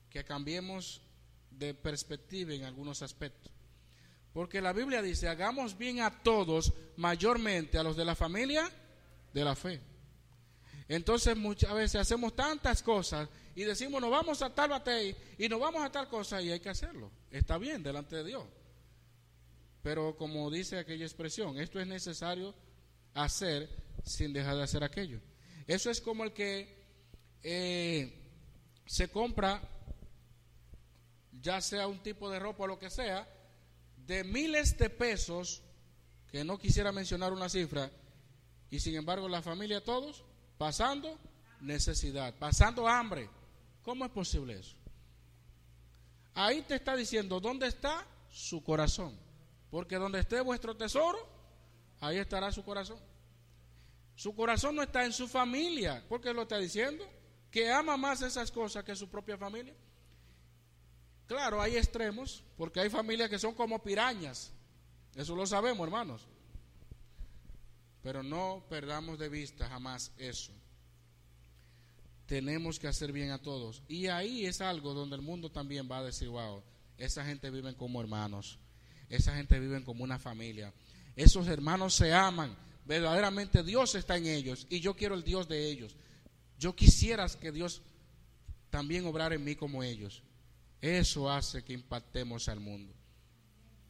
Que 0.08 0.24
cambiemos 0.24 1.02
de 1.50 1.74
perspectiva 1.74 2.54
en 2.54 2.64
algunos 2.64 3.02
aspectos. 3.02 3.52
Porque 4.32 4.60
la 4.60 4.72
Biblia 4.72 5.02
dice, 5.02 5.28
hagamos 5.28 5.76
bien 5.76 6.00
a 6.00 6.22
todos, 6.22 6.72
mayormente 6.96 7.78
a 7.78 7.82
los 7.82 7.96
de 7.96 8.04
la 8.04 8.14
familia 8.14 8.70
de 9.32 9.44
la 9.44 9.56
fe. 9.56 9.80
Entonces 10.88 11.36
muchas 11.36 11.72
veces 11.74 12.00
hacemos 12.00 12.34
tantas 12.34 12.82
cosas 12.82 13.28
y 13.54 13.64
decimos 13.64 14.00
nos 14.00 14.10
vamos 14.10 14.42
a 14.42 14.54
tal 14.54 14.70
batey 14.70 15.16
y 15.38 15.48
nos 15.48 15.60
vamos 15.60 15.82
a 15.82 15.90
tal 15.90 16.08
cosa 16.08 16.40
y 16.40 16.50
hay 16.50 16.60
que 16.60 16.70
hacerlo. 16.70 17.10
Está 17.30 17.58
bien 17.58 17.82
delante 17.82 18.16
de 18.16 18.24
Dios. 18.24 18.44
Pero 19.82 20.16
como 20.16 20.50
dice 20.50 20.78
aquella 20.78 21.04
expresión, 21.04 21.58
esto 21.58 21.80
es 21.80 21.86
necesario 21.86 22.54
hacer 23.14 23.68
sin 24.04 24.32
dejar 24.32 24.56
de 24.56 24.62
hacer 24.62 24.84
aquello. 24.84 25.20
Eso 25.66 25.90
es 25.90 26.00
como 26.00 26.24
el 26.24 26.32
que 26.32 26.80
eh, 27.42 28.20
se 28.86 29.08
compra, 29.08 29.62
ya 31.40 31.60
sea 31.60 31.86
un 31.86 32.02
tipo 32.02 32.30
de 32.30 32.38
ropa 32.38 32.64
o 32.64 32.66
lo 32.66 32.78
que 32.78 32.90
sea, 32.90 33.28
de 33.96 34.24
miles 34.24 34.76
de 34.76 34.90
pesos, 34.90 35.62
que 36.30 36.44
no 36.44 36.58
quisiera 36.58 36.92
mencionar 36.92 37.32
una 37.32 37.48
cifra, 37.48 37.90
y 38.70 38.80
sin 38.80 38.94
embargo 38.94 39.28
la 39.28 39.42
familia 39.42 39.82
todos 39.82 40.24
pasando 40.58 41.18
necesidad, 41.60 42.34
pasando 42.38 42.86
hambre. 42.86 43.28
¿Cómo 43.90 44.04
es 44.04 44.12
posible 44.12 44.56
eso? 44.56 44.76
Ahí 46.32 46.62
te 46.62 46.76
está 46.76 46.94
diciendo 46.94 47.40
dónde 47.40 47.66
está 47.66 48.06
su 48.30 48.62
corazón. 48.62 49.18
Porque 49.68 49.96
donde 49.96 50.20
esté 50.20 50.40
vuestro 50.42 50.76
tesoro, 50.76 51.18
ahí 51.98 52.18
estará 52.18 52.52
su 52.52 52.62
corazón. 52.62 53.00
Su 54.14 54.32
corazón 54.36 54.76
no 54.76 54.82
está 54.82 55.04
en 55.04 55.12
su 55.12 55.26
familia, 55.26 56.04
porque 56.08 56.32
lo 56.32 56.42
está 56.42 56.58
diciendo, 56.58 57.04
que 57.50 57.68
ama 57.68 57.96
más 57.96 58.22
esas 58.22 58.52
cosas 58.52 58.84
que 58.84 58.94
su 58.94 59.08
propia 59.08 59.36
familia. 59.36 59.74
Claro, 61.26 61.60
hay 61.60 61.76
extremos, 61.76 62.44
porque 62.56 62.78
hay 62.78 62.90
familias 62.90 63.28
que 63.28 63.40
son 63.40 63.54
como 63.54 63.82
pirañas. 63.82 64.52
Eso 65.16 65.34
lo 65.34 65.48
sabemos, 65.48 65.84
hermanos. 65.84 66.28
Pero 68.04 68.22
no 68.22 68.64
perdamos 68.68 69.18
de 69.18 69.28
vista 69.28 69.68
jamás 69.68 70.12
eso. 70.16 70.52
Tenemos 72.30 72.78
que 72.78 72.86
hacer 72.86 73.10
bien 73.10 73.32
a 73.32 73.42
todos. 73.42 73.82
Y 73.88 74.06
ahí 74.06 74.46
es 74.46 74.60
algo 74.60 74.94
donde 74.94 75.16
el 75.16 75.20
mundo 75.20 75.50
también 75.50 75.90
va 75.90 75.98
a 75.98 76.04
decir, 76.04 76.28
wow, 76.28 76.62
esa 76.96 77.24
gente 77.24 77.50
vive 77.50 77.74
como 77.74 78.00
hermanos. 78.00 78.56
Esa 79.08 79.34
gente 79.34 79.58
vive 79.58 79.82
como 79.82 80.04
una 80.04 80.16
familia. 80.16 80.72
Esos 81.16 81.48
hermanos 81.48 81.92
se 81.92 82.14
aman. 82.14 82.56
Verdaderamente 82.86 83.64
Dios 83.64 83.96
está 83.96 84.16
en 84.16 84.26
ellos 84.26 84.64
y 84.70 84.78
yo 84.78 84.94
quiero 84.94 85.16
el 85.16 85.24
Dios 85.24 85.48
de 85.48 85.72
ellos. 85.72 85.96
Yo 86.56 86.76
quisiera 86.76 87.26
que 87.28 87.50
Dios 87.50 87.82
también 88.70 89.04
obrara 89.06 89.34
en 89.34 89.42
mí 89.42 89.56
como 89.56 89.82
ellos. 89.82 90.22
Eso 90.80 91.28
hace 91.28 91.64
que 91.64 91.72
impactemos 91.72 92.48
al 92.48 92.60
mundo. 92.60 92.94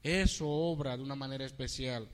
Eso 0.03 0.49
obra 0.49 0.97
de 0.97 1.03
una 1.03 1.15
manera 1.15 1.45
especial. 1.45 2.09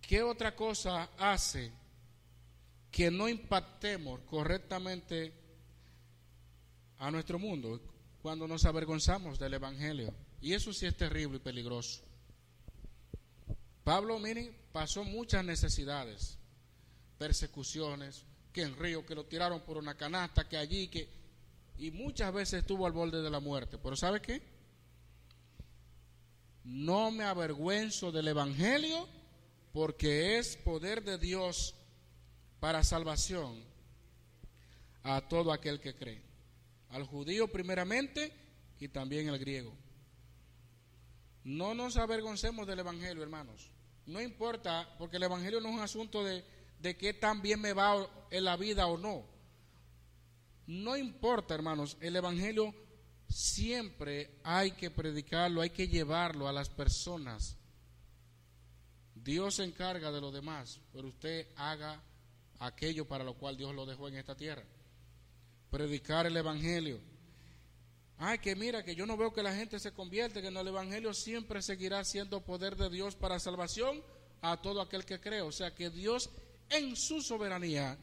¿Qué 0.00 0.22
otra 0.22 0.56
cosa 0.56 1.10
hace 1.18 1.83
que 2.94 3.10
no 3.10 3.28
impactemos 3.28 4.20
correctamente 4.20 5.34
a 6.98 7.10
nuestro 7.10 7.40
mundo 7.40 7.80
cuando 8.22 8.46
nos 8.46 8.64
avergonzamos 8.66 9.36
del 9.36 9.54
Evangelio? 9.54 10.14
Y 10.40 10.52
eso 10.52 10.72
sí 10.72 10.86
es 10.86 10.96
terrible 10.96 11.38
y 11.38 11.40
peligroso. 11.40 12.04
Pablo, 13.82 14.20
miren, 14.20 14.56
pasó 14.70 15.02
muchas 15.02 15.44
necesidades, 15.44 16.38
persecuciones, 17.18 18.26
que 18.52 18.62
en 18.62 18.76
Río, 18.76 19.04
que 19.04 19.16
lo 19.16 19.26
tiraron 19.26 19.62
por 19.62 19.76
una 19.76 19.96
canasta, 19.96 20.48
que 20.48 20.56
allí, 20.56 20.86
que... 20.86 21.08
Y 21.76 21.90
muchas 21.90 22.32
veces 22.32 22.60
estuvo 22.60 22.86
al 22.86 22.92
borde 22.92 23.22
de 23.22 23.30
la 23.30 23.40
muerte. 23.40 23.76
Pero 23.76 23.96
¿sabe 23.96 24.22
qué? 24.22 24.40
No 26.62 27.10
me 27.10 27.24
avergüenzo 27.24 28.12
del 28.12 28.28
Evangelio 28.28 29.08
porque 29.72 30.38
es 30.38 30.56
poder 30.56 31.02
de 31.02 31.18
Dios 31.18 31.74
para 32.64 32.82
salvación 32.82 33.62
a 35.02 35.20
todo 35.28 35.52
aquel 35.52 35.80
que 35.80 35.94
cree. 35.94 36.22
Al 36.88 37.04
judío 37.04 37.46
primeramente 37.46 38.32
y 38.80 38.88
también 38.88 39.28
al 39.28 39.38
griego. 39.38 39.70
No 41.42 41.74
nos 41.74 41.98
avergoncemos 41.98 42.66
del 42.66 42.78
Evangelio, 42.78 43.22
hermanos. 43.22 43.70
No 44.06 44.18
importa, 44.18 44.88
porque 44.98 45.18
el 45.18 45.24
Evangelio 45.24 45.60
no 45.60 45.68
es 45.68 45.74
un 45.74 45.82
asunto 45.82 46.24
de, 46.24 46.42
de 46.78 46.96
qué 46.96 47.12
tan 47.12 47.42
bien 47.42 47.60
me 47.60 47.74
va 47.74 48.08
en 48.30 48.44
la 48.44 48.56
vida 48.56 48.86
o 48.86 48.96
no. 48.96 49.26
No 50.66 50.96
importa, 50.96 51.54
hermanos, 51.54 51.98
el 52.00 52.16
Evangelio 52.16 52.74
siempre 53.28 54.40
hay 54.42 54.70
que 54.70 54.90
predicarlo, 54.90 55.60
hay 55.60 55.68
que 55.68 55.86
llevarlo 55.86 56.48
a 56.48 56.52
las 56.54 56.70
personas 56.70 57.58
Dios 59.14 59.54
se 59.54 59.64
encarga 59.64 60.10
de 60.10 60.20
lo 60.20 60.30
demás, 60.30 60.80
pero 60.92 61.08
usted 61.08 61.48
haga 61.56 62.02
aquello 62.58 63.06
para 63.06 63.24
lo 63.24 63.34
cual 63.34 63.56
Dios 63.56 63.74
lo 63.74 63.86
dejó 63.86 64.08
en 64.08 64.16
esta 64.16 64.36
tierra. 64.36 64.64
Predicar 65.70 66.26
el 66.26 66.36
Evangelio. 66.36 67.00
Ay, 68.18 68.38
que 68.38 68.54
mira, 68.54 68.84
que 68.84 68.94
yo 68.94 69.06
no 69.06 69.16
veo 69.16 69.32
que 69.32 69.42
la 69.42 69.54
gente 69.54 69.78
se 69.80 69.92
convierte, 69.92 70.40
que 70.40 70.48
en 70.48 70.56
el 70.56 70.68
Evangelio 70.68 71.12
siempre 71.14 71.62
seguirá 71.62 72.04
siendo 72.04 72.44
poder 72.44 72.76
de 72.76 72.88
Dios 72.88 73.16
para 73.16 73.40
salvación 73.40 74.02
a 74.40 74.60
todo 74.60 74.80
aquel 74.80 75.04
que 75.04 75.20
cree. 75.20 75.40
O 75.40 75.52
sea 75.52 75.74
que 75.74 75.90
Dios 75.90 76.30
en 76.70 76.96
su 76.96 77.20
soberanía 77.22 77.98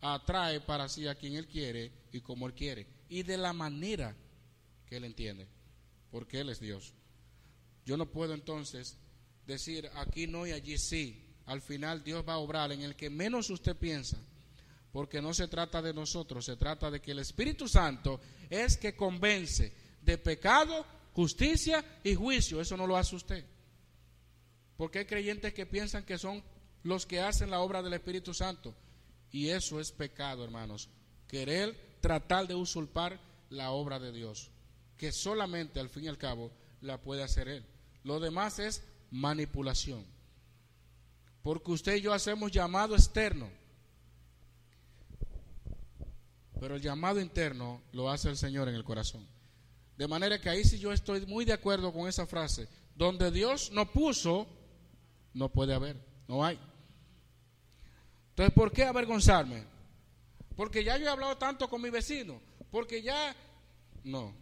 atrae 0.00 0.60
para 0.60 0.88
sí 0.88 1.06
a 1.06 1.14
quien 1.14 1.34
Él 1.34 1.46
quiere 1.46 1.92
y 2.12 2.20
como 2.20 2.46
Él 2.46 2.54
quiere. 2.54 2.86
Y 3.08 3.22
de 3.22 3.36
la 3.36 3.52
manera 3.52 4.16
que 4.86 4.96
Él 4.96 5.04
entiende. 5.04 5.46
Porque 6.10 6.40
Él 6.40 6.50
es 6.50 6.60
Dios. 6.60 6.94
Yo 7.84 7.96
no 7.96 8.10
puedo 8.10 8.34
entonces 8.34 8.98
decir 9.46 9.90
aquí 9.94 10.26
no 10.26 10.46
y 10.46 10.52
allí 10.52 10.78
sí. 10.78 11.23
Al 11.46 11.60
final 11.60 12.02
Dios 12.02 12.24
va 12.26 12.34
a 12.34 12.38
obrar 12.38 12.72
en 12.72 12.82
el 12.82 12.96
que 12.96 13.10
menos 13.10 13.50
usted 13.50 13.76
piensa, 13.76 14.18
porque 14.92 15.20
no 15.20 15.34
se 15.34 15.48
trata 15.48 15.82
de 15.82 15.92
nosotros, 15.92 16.44
se 16.44 16.56
trata 16.56 16.90
de 16.90 17.00
que 17.00 17.10
el 17.10 17.18
Espíritu 17.18 17.68
Santo 17.68 18.20
es 18.48 18.76
que 18.76 18.96
convence 18.96 19.72
de 20.00 20.18
pecado, 20.18 20.86
justicia 21.12 21.84
y 22.02 22.14
juicio. 22.14 22.60
Eso 22.60 22.76
no 22.76 22.86
lo 22.86 22.96
hace 22.96 23.16
usted. 23.16 23.44
Porque 24.76 25.00
hay 25.00 25.04
creyentes 25.04 25.52
que 25.52 25.66
piensan 25.66 26.04
que 26.04 26.18
son 26.18 26.42
los 26.82 27.06
que 27.06 27.20
hacen 27.20 27.50
la 27.50 27.60
obra 27.60 27.82
del 27.82 27.94
Espíritu 27.94 28.34
Santo. 28.34 28.74
Y 29.30 29.48
eso 29.48 29.80
es 29.80 29.92
pecado, 29.92 30.44
hermanos. 30.44 30.88
Querer 31.26 31.98
tratar 32.00 32.46
de 32.46 32.54
usurpar 32.54 33.18
la 33.50 33.70
obra 33.70 33.98
de 33.98 34.12
Dios, 34.12 34.50
que 34.96 35.10
solamente 35.12 35.80
al 35.80 35.88
fin 35.88 36.04
y 36.04 36.08
al 36.08 36.18
cabo 36.18 36.52
la 36.80 37.00
puede 37.00 37.22
hacer 37.22 37.48
Él. 37.48 37.64
Lo 38.04 38.20
demás 38.20 38.58
es 38.58 38.82
manipulación. 39.10 40.13
Porque 41.44 41.72
usted 41.72 41.96
y 41.96 42.00
yo 42.00 42.14
hacemos 42.14 42.50
llamado 42.50 42.94
externo. 42.94 43.50
Pero 46.58 46.76
el 46.76 46.80
llamado 46.80 47.20
interno 47.20 47.82
lo 47.92 48.10
hace 48.10 48.30
el 48.30 48.38
Señor 48.38 48.66
en 48.70 48.74
el 48.74 48.82
corazón. 48.82 49.28
De 49.98 50.08
manera 50.08 50.40
que 50.40 50.48
ahí 50.48 50.64
sí 50.64 50.78
yo 50.78 50.90
estoy 50.90 51.26
muy 51.26 51.44
de 51.44 51.52
acuerdo 51.52 51.92
con 51.92 52.08
esa 52.08 52.26
frase. 52.26 52.66
Donde 52.96 53.30
Dios 53.30 53.70
no 53.72 53.92
puso, 53.92 54.46
no 55.34 55.50
puede 55.50 55.74
haber. 55.74 56.02
No 56.26 56.42
hay. 56.42 56.58
Entonces, 58.30 58.54
¿por 58.54 58.72
qué 58.72 58.84
avergonzarme? 58.84 59.64
Porque 60.56 60.82
ya 60.82 60.96
yo 60.96 61.04
he 61.04 61.10
hablado 61.10 61.36
tanto 61.36 61.68
con 61.68 61.82
mi 61.82 61.90
vecino. 61.90 62.40
Porque 62.70 63.02
ya... 63.02 63.36
No. 64.02 64.34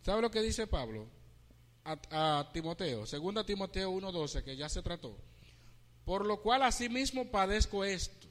¿Sabe 0.00 0.22
lo 0.22 0.30
que 0.30 0.40
dice 0.40 0.66
Pablo? 0.66 1.06
A, 1.84 2.50
Timoteo, 2.52 3.06
segunda 3.06 3.44
Timoteo 3.44 3.90
1.12, 3.92 4.44
que 4.44 4.56
ya 4.56 4.68
se 4.68 4.82
trató. 4.82 5.16
Por 6.04 6.26
lo 6.26 6.40
cual 6.40 6.62
asimismo 6.62 7.30
padezco 7.30 7.84
esto, 7.84 8.26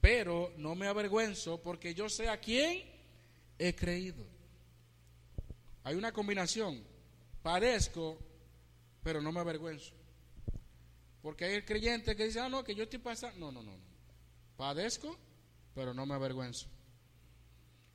pero 0.00 0.52
no 0.56 0.74
me 0.74 0.86
avergüenzo 0.86 1.62
porque 1.62 1.94
yo 1.94 2.08
sé 2.08 2.28
a 2.28 2.40
quién 2.40 2.84
he 3.58 3.74
creído. 3.74 4.24
Hay 5.84 5.94
una 5.94 6.12
combinación, 6.12 6.82
padezco, 7.42 8.18
pero 9.02 9.20
no 9.20 9.32
me 9.32 9.40
avergüenzo. 9.40 9.94
Porque 11.22 11.44
hay 11.44 11.54
el 11.54 11.64
creyente 11.64 12.14
que 12.14 12.26
dice, 12.26 12.40
ah, 12.40 12.48
no, 12.48 12.62
que 12.62 12.74
yo 12.74 12.84
estoy 12.84 12.98
pasando. 12.98 13.38
No, 13.38 13.52
no, 13.52 13.62
no, 13.62 13.76
no. 13.76 13.84
Padezco, 14.56 15.16
pero 15.74 15.92
no 15.92 16.06
me 16.06 16.14
avergüenzo. 16.14 16.68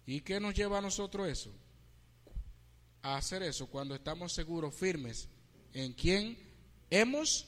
¿Y 0.06 0.22
qué 0.22 0.40
nos 0.40 0.54
lleva 0.54 0.80
a 0.80 0.82
nosotros 0.82 1.28
eso? 1.28 1.52
A 3.02 3.18
hacer 3.18 3.44
eso 3.44 3.68
cuando 3.68 3.96
estamos 3.96 4.34
seguros, 4.34 4.74
firmes 4.76 5.30
en 5.74 5.94
quien 5.94 6.38
hemos 6.90 7.48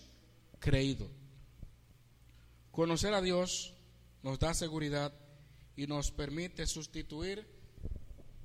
creído. 0.60 1.10
Conocer 2.72 3.14
a 3.14 3.22
Dios 3.22 3.74
nos 4.24 4.40
da 4.40 4.54
seguridad 4.54 5.14
y 5.76 5.88
nos 5.88 6.12
permite 6.12 6.66
sustituir 6.66 7.48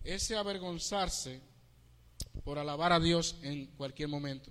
ese 0.04 0.36
avergonzarse 0.36 1.40
por 2.44 2.58
alabar 2.58 2.92
a 2.92 3.00
Dios 3.00 3.36
en 3.42 3.66
cualquier 3.76 4.08
momento. 4.08 4.50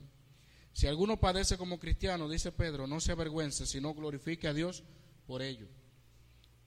Si 0.74 0.88
alguno 0.88 1.20
padece 1.20 1.58
como 1.58 1.80
cristiano, 1.80 2.30
dice 2.30 2.52
Pedro, 2.52 2.86
no 2.86 3.00
se 3.00 3.12
avergüence, 3.12 3.66
sino 3.66 3.94
glorifique 3.94 4.48
a 4.48 4.54
Dios 4.54 4.84
por 5.26 5.42
ello. 5.42 5.68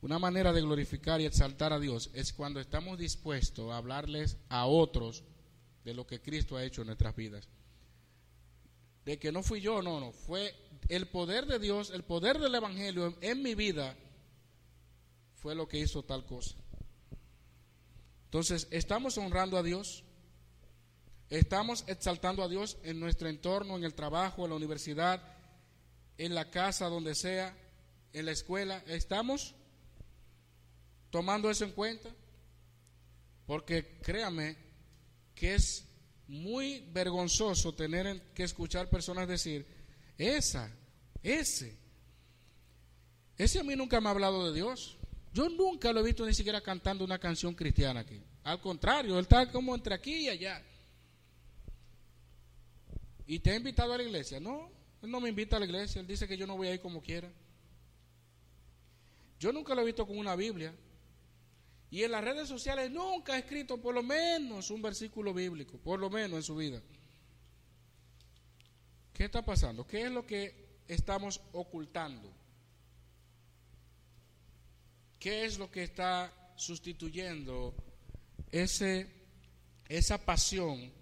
Una 0.03 0.19
manera 0.19 0.53
de 0.53 0.63
glorificar 0.63 1.21
y 1.21 1.27
exaltar 1.27 1.73
a 1.73 1.79
Dios 1.79 2.11
es 2.15 2.33
cuando 2.33 2.59
estamos 2.59 2.99
dispuestos 2.99 3.71
a 3.71 3.77
hablarles 3.77 4.39
a 4.49 4.67
otros 4.67 5.25
de 5.85 5.95
lo 5.95 6.07
que 6.07 6.21
Cristo 6.21 6.57
ha 6.57 6.65
hecho 6.65 6.83
en 6.83 6.89
nuestras 6.89 7.15
vidas. 7.17 7.49
De 9.05 9.19
que 9.19 9.33
no 9.33 9.43
fui 9.43 9.61
yo, 9.61 9.83
no, 9.83 9.99
no, 9.99 10.13
fue 10.13 10.55
el 10.89 11.09
poder 11.09 11.47
de 11.47 11.59
Dios, 11.59 11.91
el 11.91 12.05
poder 12.05 12.39
del 12.39 12.55
Evangelio 12.55 13.17
en, 13.21 13.43
mi 13.43 13.55
vida 13.55 13.97
fue 15.37 15.55
lo 15.55 15.67
que 15.69 15.79
hizo 15.79 16.03
tal 16.03 16.27
cosa. 16.27 16.57
Entonces, 18.25 18.69
estamos 18.71 19.17
honrando 19.19 19.57
a 19.57 19.63
Dios, 19.63 20.05
estamos 21.31 21.85
exaltando 21.87 22.43
a 22.43 22.49
Dios 22.49 22.77
en 22.85 23.01
nuestro 23.01 23.29
entorno, 23.29 23.77
en 23.77 23.85
el 23.85 23.95
trabajo, 23.95 24.45
en 24.45 24.51
la 24.51 24.57
universidad, 24.57 25.23
en 26.19 26.35
la 26.35 26.51
casa, 26.51 26.89
donde 26.89 27.15
sea, 27.15 27.57
en 28.13 28.27
la 28.27 28.33
escuela. 28.33 28.85
¿Estamos 28.87 29.55
tomando 31.11 31.51
eso 31.51 31.65
en 31.65 31.73
cuenta? 31.73 32.11
Porque 33.47 33.99
créame 34.03 34.70
que 35.41 35.55
es 35.55 35.87
muy 36.29 36.81
vergonzoso 36.93 37.73
tener 37.75 38.21
que 38.35 38.43
escuchar 38.43 38.91
personas 38.91 39.27
decir, 39.27 39.67
esa, 40.19 40.71
ese, 41.23 41.79
ese 43.39 43.59
a 43.59 43.65
mí 43.65 43.75
nunca 43.75 44.03
me 44.03 44.09
ha 44.09 44.11
hablado 44.11 44.45
de 44.45 44.55
Dios. 44.55 44.99
Yo 45.33 45.49
nunca 45.49 45.95
lo 45.95 46.01
he 46.01 46.03
visto 46.03 46.27
ni 46.27 46.35
siquiera 46.35 46.61
cantando 46.61 47.07
una 47.07 47.19
canción 47.19 47.55
cristiana 47.55 48.01
aquí. 48.01 48.21
Al 48.45 48.61
contrario, 48.61 49.15
él 49.15 49.23
está 49.23 49.51
como 49.51 49.75
entre 49.75 49.95
aquí 49.95 50.27
y 50.27 50.29
allá. 50.29 50.63
¿Y 53.27 53.39
te 53.39 53.53
ha 53.53 53.57
invitado 53.57 53.95
a 53.95 53.97
la 53.97 54.03
iglesia? 54.03 54.41
No, 54.41 54.71
él 55.01 55.11
no 55.11 55.23
me 55.23 55.31
invita 55.31 55.57
a 55.57 55.61
la 55.61 55.65
iglesia. 55.65 56.03
Él 56.03 56.07
dice 56.07 56.29
que 56.29 56.37
yo 56.37 56.47
no 56.47 56.59
voy 56.59 56.69
a 56.69 56.75
ir 56.75 56.83
como 56.83 57.01
quiera. 57.01 57.33
Yo 59.39 59.53
nunca 59.53 59.75
lo 59.75 59.81
he 59.81 59.87
visto 59.87 60.07
con 60.07 60.19
una 60.19 60.37
Biblia. 60.37 60.75
Y 61.91 62.05
en 62.05 62.13
las 62.13 62.23
redes 62.23 62.49
sociales 62.49 62.91
nunca 62.91 63.35
ha 63.35 63.39
escrito 63.39 63.79
por 63.79 63.95
lo 63.95 64.03
menos 64.03 64.71
un 64.71 64.81
versículo 64.81 65.35
bíblico, 65.35 65.77
por 65.79 65.99
lo 65.99 66.09
menos 66.09 66.37
en 66.37 66.43
su 66.43 66.57
vida. 66.57 66.81
¿Qué 69.13 69.25
está 69.25 69.45
pasando? 69.45 69.87
¿Qué 69.87 70.03
es 70.03 70.11
lo 70.13 70.25
que 70.25 70.83
estamos 70.87 71.41
ocultando? 71.53 72.33
¿Qué 75.19 75.45
es 75.45 75.59
lo 75.59 75.71
que 75.71 75.83
está 75.83 76.33
sustituyendo 76.57 77.75
ese, 78.51 79.07
esa 79.89 80.25
pasión 80.25 80.93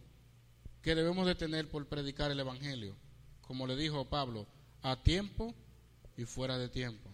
que 0.83 0.95
debemos 0.95 1.27
de 1.27 1.35
tener 1.35 1.69
por 1.69 1.87
predicar 1.87 2.31
el 2.31 2.41
Evangelio? 2.41 2.97
Como 3.43 3.67
le 3.67 3.77
dijo 3.77 4.09
Pablo, 4.09 4.47
a 4.83 5.03
tiempo 5.03 5.55
y 6.17 6.25
fuera 6.25 6.59
de 6.59 6.69
tiempo. 6.69 7.08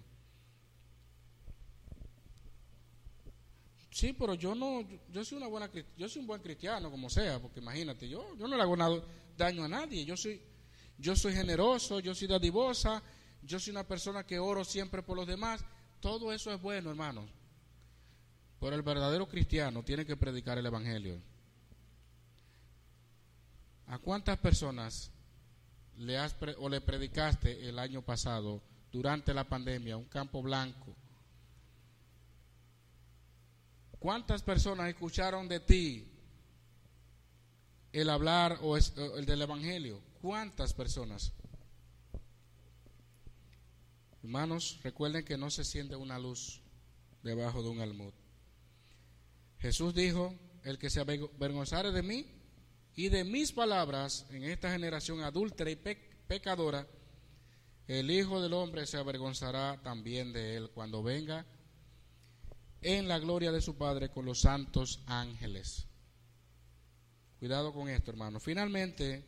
Sí, 3.95 4.13
pero 4.13 4.35
yo 4.35 4.57
no, 4.57 4.85
yo 5.13 5.25
soy 5.25 5.39
una 5.39 5.47
buena, 5.47 5.71
yo 5.97 6.09
soy 6.09 6.21
un 6.21 6.27
buen 6.27 6.43
cristiano 6.43 6.91
como 6.91 7.09
sea, 7.09 7.39
porque 7.41 7.61
imagínate, 7.61 8.09
yo, 8.09 8.37
yo 8.37 8.49
no 8.49 8.57
le 8.57 8.63
hago 8.65 8.77
nada, 8.77 9.01
daño 9.37 9.63
a 9.63 9.69
nadie, 9.69 10.05
yo 10.05 10.17
soy, 10.17 10.43
yo 10.99 11.15
soy 11.15 11.33
generoso, 11.33 12.01
yo 12.01 12.13
soy 12.13 12.27
dadivosa, 12.27 13.01
yo 13.41 13.61
soy 13.61 13.71
una 13.71 13.87
persona 13.87 14.27
que 14.27 14.41
oro 14.41 14.65
siempre 14.65 15.05
por 15.05 15.17
los 15.17 15.29
demás, 15.29 15.65
todo 16.01 16.33
eso 16.33 16.53
es 16.53 16.61
bueno, 16.61 16.91
hermanos. 16.91 17.31
Pero 18.59 18.75
el 18.75 18.83
verdadero 18.83 19.29
cristiano 19.29 19.85
tiene 19.85 20.05
que 20.05 20.17
predicar 20.17 20.59
el 20.59 20.67
Evangelio. 20.67 21.23
¿A 23.87 23.99
cuántas 23.99 24.39
personas 24.39 25.13
le 25.99 26.19
has 26.19 26.35
o 26.59 26.69
le 26.69 26.81
predicaste 26.81 27.69
el 27.69 27.79
año 27.79 28.03
pasado 28.03 28.61
durante 28.91 29.33
la 29.33 29.45
pandemia 29.45 29.97
un 29.97 30.07
campo 30.07 30.43
blanco? 30.43 30.97
¿Cuántas 34.05 34.43
personas 34.43 34.91
escucharon 34.91 35.49
de 35.49 35.61
ti 35.61 36.07
el 37.91 38.11
hablar 38.11 38.59
o 38.61 38.77
el 38.77 39.25
del 39.25 39.41
Evangelio? 39.41 39.99
¿Cuántas 40.21 40.75
personas? 40.75 41.33
Hermanos, 44.23 44.79
recuerden 44.83 45.25
que 45.25 45.39
no 45.39 45.49
se 45.49 45.65
siente 45.65 45.97
una 45.97 46.19
luz 46.19 46.61
debajo 47.23 47.63
de 47.63 47.71
un 47.71 47.81
almud. 47.81 48.13
Jesús 49.59 49.95
dijo, 49.95 50.35
el 50.65 50.77
que 50.77 50.91
se 50.91 51.01
avergonzare 51.01 51.91
de 51.91 52.03
mí 52.03 52.27
y 52.97 53.09
de 53.09 53.25
mis 53.25 53.53
palabras 53.53 54.27
en 54.29 54.45
esta 54.45 54.71
generación 54.71 55.23
adúltera 55.23 55.71
y 55.71 55.77
pecadora, 55.77 56.87
el 57.87 58.11
Hijo 58.11 58.43
del 58.43 58.53
Hombre 58.53 58.85
se 58.85 58.99
avergonzará 58.99 59.81
también 59.83 60.35
de 60.35 60.59
él 60.59 60.71
cuando 60.75 61.03
venga 61.03 61.47
en 62.85 63.09
la 63.09 63.19
gloria 63.19 63.51
de 63.51 63.63
su 63.63 63.77
Padre 63.77 64.11
con 64.11 64.27
los 64.27 64.41
santos 64.41 65.03
ángeles. 65.07 65.87
Cuidado 67.39 67.73
con 67.73 67.89
esto, 67.89 68.11
hermano. 68.11 68.39
Finalmente, 68.39 69.25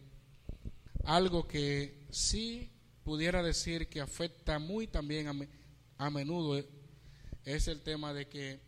algo 1.05 1.49
que 1.49 2.07
sí 2.11 2.71
pudiera 3.03 3.42
decir 3.42 3.88
que 3.88 4.01
afecta 4.01 4.59
muy 4.59 4.87
también 4.87 5.49
a, 5.97 6.11
menudo 6.11 6.62
es 7.45 7.69
el 7.69 7.81
tema 7.83 8.12
de 8.12 8.29
que 8.29 8.61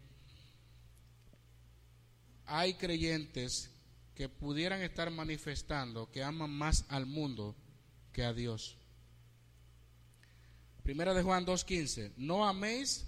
hay 2.46 2.74
creyentes 2.74 3.70
que 4.14 4.30
pudieran 4.30 4.80
estar 4.80 5.10
manifestando 5.10 6.10
que 6.10 6.22
aman 6.22 6.50
más 6.50 6.86
al 6.88 7.04
mundo 7.04 7.54
que 8.12 8.24
a 8.24 8.32
Dios. 8.32 8.78
Primera 10.82 11.12
de 11.12 11.22
Juan 11.22 11.44
2.15, 11.44 12.14
no 12.16 12.48
améis 12.48 13.06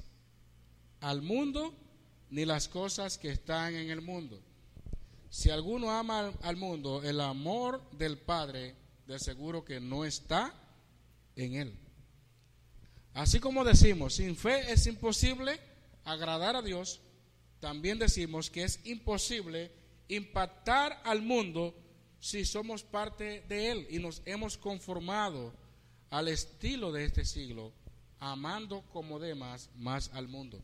al 1.01 1.23
mundo 1.23 1.75
ni 2.31 2.45
las 2.45 2.69
cosas 2.69 3.19
que 3.19 3.31
están 3.31 3.75
en 3.75 3.91
el 3.91 4.01
mundo. 4.01 4.41
Si 5.29 5.51
alguno 5.51 5.91
ama 5.91 6.33
al 6.43 6.57
mundo, 6.57 7.03
el 7.03 7.21
amor 7.21 7.83
del 7.93 8.19
Padre 8.19 8.75
de 9.07 9.19
seguro 9.19 9.65
que 9.65 9.81
no 9.81 10.05
está 10.05 10.55
en 11.37 11.55
Él. 11.55 11.79
Así 13.15 13.41
como 13.41 13.65
decimos, 13.65 14.15
sin 14.15 14.37
fe 14.37 14.73
es 14.73 14.87
imposible 14.87 15.59
agradar 16.05 16.57
a 16.57 16.63
Dios, 16.63 17.01
también 17.61 17.99
decimos 17.99 18.51
que 18.51 18.65
es 18.65 18.85
imposible 18.87 19.71
impactar 20.09 21.01
al 21.05 21.23
mundo 21.23 21.75
si 22.21 22.45
somos 22.45 22.83
parte 22.83 23.43
de 23.49 23.71
Él 23.71 23.87
y 23.91 23.99
nos 23.99 24.23
hemos 24.25 24.57
conformado 24.59 25.55
al 26.11 26.29
estilo 26.29 26.93
de 26.93 27.05
este 27.05 27.25
siglo, 27.25 27.73
amando 28.19 28.83
como 28.93 29.19
demás 29.19 29.71
más 29.77 30.11
al 30.13 30.29
mundo. 30.29 30.63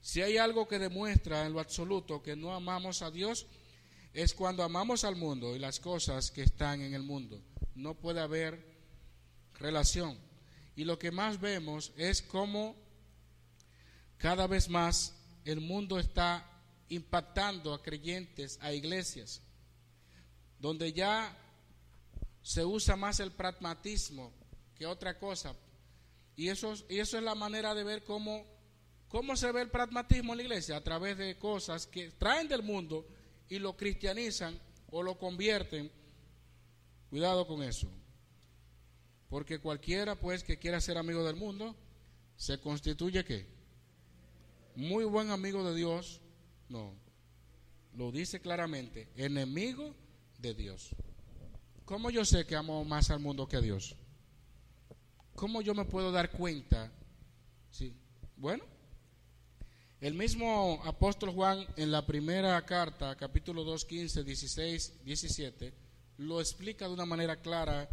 Si 0.00 0.22
hay 0.22 0.38
algo 0.38 0.66
que 0.66 0.78
demuestra 0.78 1.46
en 1.46 1.52
lo 1.52 1.60
absoluto 1.60 2.22
que 2.22 2.36
no 2.36 2.54
amamos 2.54 3.02
a 3.02 3.10
Dios, 3.10 3.46
es 4.12 4.34
cuando 4.34 4.62
amamos 4.62 5.04
al 5.04 5.16
mundo 5.16 5.54
y 5.54 5.58
las 5.58 5.78
cosas 5.78 6.30
que 6.30 6.42
están 6.42 6.80
en 6.80 6.94
el 6.94 7.02
mundo. 7.02 7.40
No 7.74 7.94
puede 7.94 8.20
haber 8.20 8.64
relación. 9.54 10.18
Y 10.74 10.84
lo 10.84 10.98
que 10.98 11.10
más 11.10 11.40
vemos 11.40 11.92
es 11.96 12.22
cómo 12.22 12.74
cada 14.16 14.46
vez 14.46 14.68
más 14.68 15.14
el 15.44 15.60
mundo 15.60 15.98
está 15.98 16.46
impactando 16.88 17.72
a 17.72 17.82
creyentes, 17.82 18.58
a 18.60 18.72
iglesias, 18.72 19.40
donde 20.58 20.92
ya 20.92 21.36
se 22.42 22.64
usa 22.64 22.96
más 22.96 23.20
el 23.20 23.32
pragmatismo 23.32 24.32
que 24.74 24.86
otra 24.86 25.18
cosa. 25.18 25.54
Y 26.36 26.48
eso, 26.48 26.74
y 26.88 26.98
eso 26.98 27.18
es 27.18 27.24
la 27.24 27.34
manera 27.34 27.74
de 27.74 27.84
ver 27.84 28.04
cómo, 28.04 28.44
cómo 29.10 29.36
se 29.36 29.50
ve 29.52 29.60
el 29.60 29.70
pragmatismo 29.70 30.32
en 30.32 30.38
la 30.38 30.42
iglesia, 30.44 30.76
a 30.76 30.84
través 30.84 31.18
de 31.18 31.36
cosas 31.36 31.86
que 31.86 32.10
traen 32.12 32.48
del 32.48 32.62
mundo 32.62 33.06
y 33.48 33.58
lo 33.58 33.76
cristianizan 33.76 34.58
o 34.90 35.02
lo 35.02 35.18
convierten. 35.18 35.90
Cuidado 37.10 37.46
con 37.46 37.62
eso. 37.62 37.90
Porque 39.28 39.58
cualquiera 39.58 40.14
pues 40.14 40.44
que 40.44 40.58
quiera 40.58 40.80
ser 40.80 40.96
amigo 40.96 41.24
del 41.24 41.36
mundo, 41.36 41.76
se 42.36 42.58
constituye 42.60 43.24
qué? 43.24 43.46
Muy 44.76 45.04
buen 45.04 45.30
amigo 45.30 45.68
de 45.68 45.74
Dios. 45.74 46.20
No. 46.68 46.94
Lo 47.94 48.12
dice 48.12 48.40
claramente, 48.40 49.08
enemigo 49.16 49.92
de 50.38 50.54
Dios. 50.54 50.90
¿Cómo 51.84 52.10
yo 52.10 52.24
sé 52.24 52.46
que 52.46 52.54
amo 52.54 52.84
más 52.84 53.10
al 53.10 53.18
mundo 53.18 53.48
que 53.48 53.56
a 53.56 53.60
Dios? 53.60 53.96
¿Cómo 55.34 55.62
yo 55.62 55.74
me 55.74 55.84
puedo 55.84 56.12
dar 56.12 56.30
cuenta? 56.30 56.92
Sí. 57.70 57.92
Bueno, 58.36 58.64
el 60.00 60.14
mismo 60.14 60.80
apóstol 60.84 61.30
Juan 61.30 61.66
en 61.76 61.92
la 61.92 62.06
primera 62.06 62.64
carta, 62.64 63.14
capítulo 63.16 63.64
2, 63.64 63.84
15, 63.84 64.24
16, 64.24 65.04
17, 65.04 65.74
lo 66.16 66.40
explica 66.40 66.86
de 66.86 66.94
una 66.94 67.04
manera 67.04 67.36
clara 67.36 67.86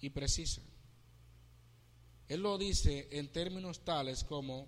y 0.00 0.10
precisa. 0.10 0.60
Él 2.28 2.42
lo 2.42 2.58
dice 2.58 3.08
en 3.12 3.32
términos 3.32 3.80
tales 3.80 4.24
como, 4.24 4.66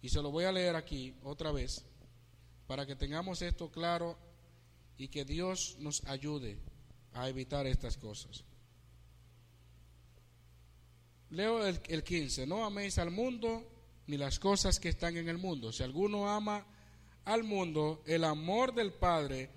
y 0.00 0.08
se 0.08 0.22
lo 0.22 0.30
voy 0.30 0.44
a 0.44 0.52
leer 0.52 0.74
aquí 0.74 1.14
otra 1.22 1.52
vez, 1.52 1.84
para 2.66 2.86
que 2.86 2.96
tengamos 2.96 3.42
esto 3.42 3.70
claro 3.70 4.16
y 4.96 5.08
que 5.08 5.26
Dios 5.26 5.76
nos 5.80 6.02
ayude 6.06 6.58
a 7.12 7.28
evitar 7.28 7.66
estas 7.66 7.98
cosas. 7.98 8.42
Leo 11.28 11.66
el, 11.66 11.78
el 11.88 12.02
15, 12.02 12.46
no 12.46 12.64
améis 12.64 12.96
al 12.96 13.10
mundo 13.10 13.71
ni 14.06 14.16
las 14.16 14.38
cosas 14.38 14.80
que 14.80 14.88
están 14.88 15.16
en 15.16 15.28
el 15.28 15.38
mundo. 15.38 15.72
Si 15.72 15.82
alguno 15.82 16.28
ama 16.28 16.66
al 17.24 17.44
mundo, 17.44 18.02
el 18.06 18.24
amor 18.24 18.74
del 18.74 18.92
Padre 18.92 19.50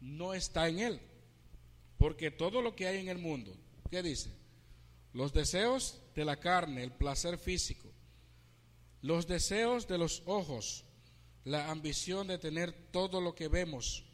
no 0.00 0.34
está 0.34 0.68
en 0.68 0.80
él. 0.80 1.00
Porque 1.98 2.30
todo 2.30 2.60
lo 2.60 2.74
que 2.74 2.86
hay 2.86 2.98
en 2.98 3.08
el 3.08 3.18
mundo, 3.18 3.56
¿qué 3.90 4.02
dice? 4.02 4.30
Los 5.12 5.32
deseos 5.32 6.00
de 6.14 6.24
la 6.24 6.36
carne, 6.36 6.82
el 6.82 6.92
placer 6.92 7.38
físico, 7.38 7.88
Los 9.00 9.26
deseos 9.26 9.86
de 9.86 9.98
los 9.98 10.22
ojos, 10.24 10.84
la 11.44 11.70
ambición 11.70 12.26
de 12.26 12.38
tener 12.38 12.72
todo 12.90 13.20
lo 13.20 13.34
que 13.34 13.48
vemos, 13.48 14.04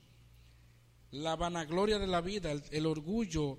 la 1.12 1.36
vanagloria 1.36 2.00
de 2.00 2.08
la 2.08 2.20
vida, 2.20 2.50
el, 2.50 2.64
el 2.72 2.86
orgullo 2.86 3.58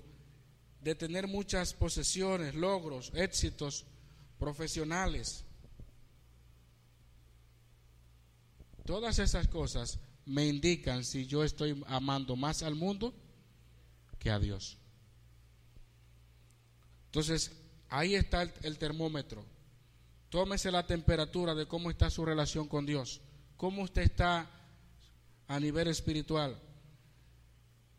de 0.82 0.94
tener 0.94 1.28
muchas 1.28 1.72
posesiones, 1.74 2.54
logros, 2.54 3.12
éxitos 3.14 3.86
profesionales. 4.38 5.44
Todas 8.84 9.18
esas 9.18 9.48
cosas 9.48 9.98
me 10.24 10.46
indican 10.46 11.04
si 11.04 11.26
yo 11.26 11.44
estoy 11.44 11.82
amando 11.86 12.36
más 12.36 12.62
al 12.62 12.74
mundo 12.74 13.14
que 14.18 14.30
a 14.30 14.38
Dios. 14.38 14.78
Entonces, 17.06 17.52
ahí 17.88 18.14
está 18.14 18.42
el, 18.42 18.78
termómetro. 18.78 19.44
Tómese 20.30 20.70
la 20.70 20.86
temperatura 20.86 21.54
de 21.54 21.66
cómo 21.66 21.90
está 21.90 22.08
su 22.08 22.24
relación 22.24 22.66
con 22.66 22.86
Dios, 22.86 23.20
cómo 23.56 23.82
usted 23.82 24.02
está 24.02 24.50
a 25.46 25.60
nivel 25.60 25.88
espiritual, 25.88 26.58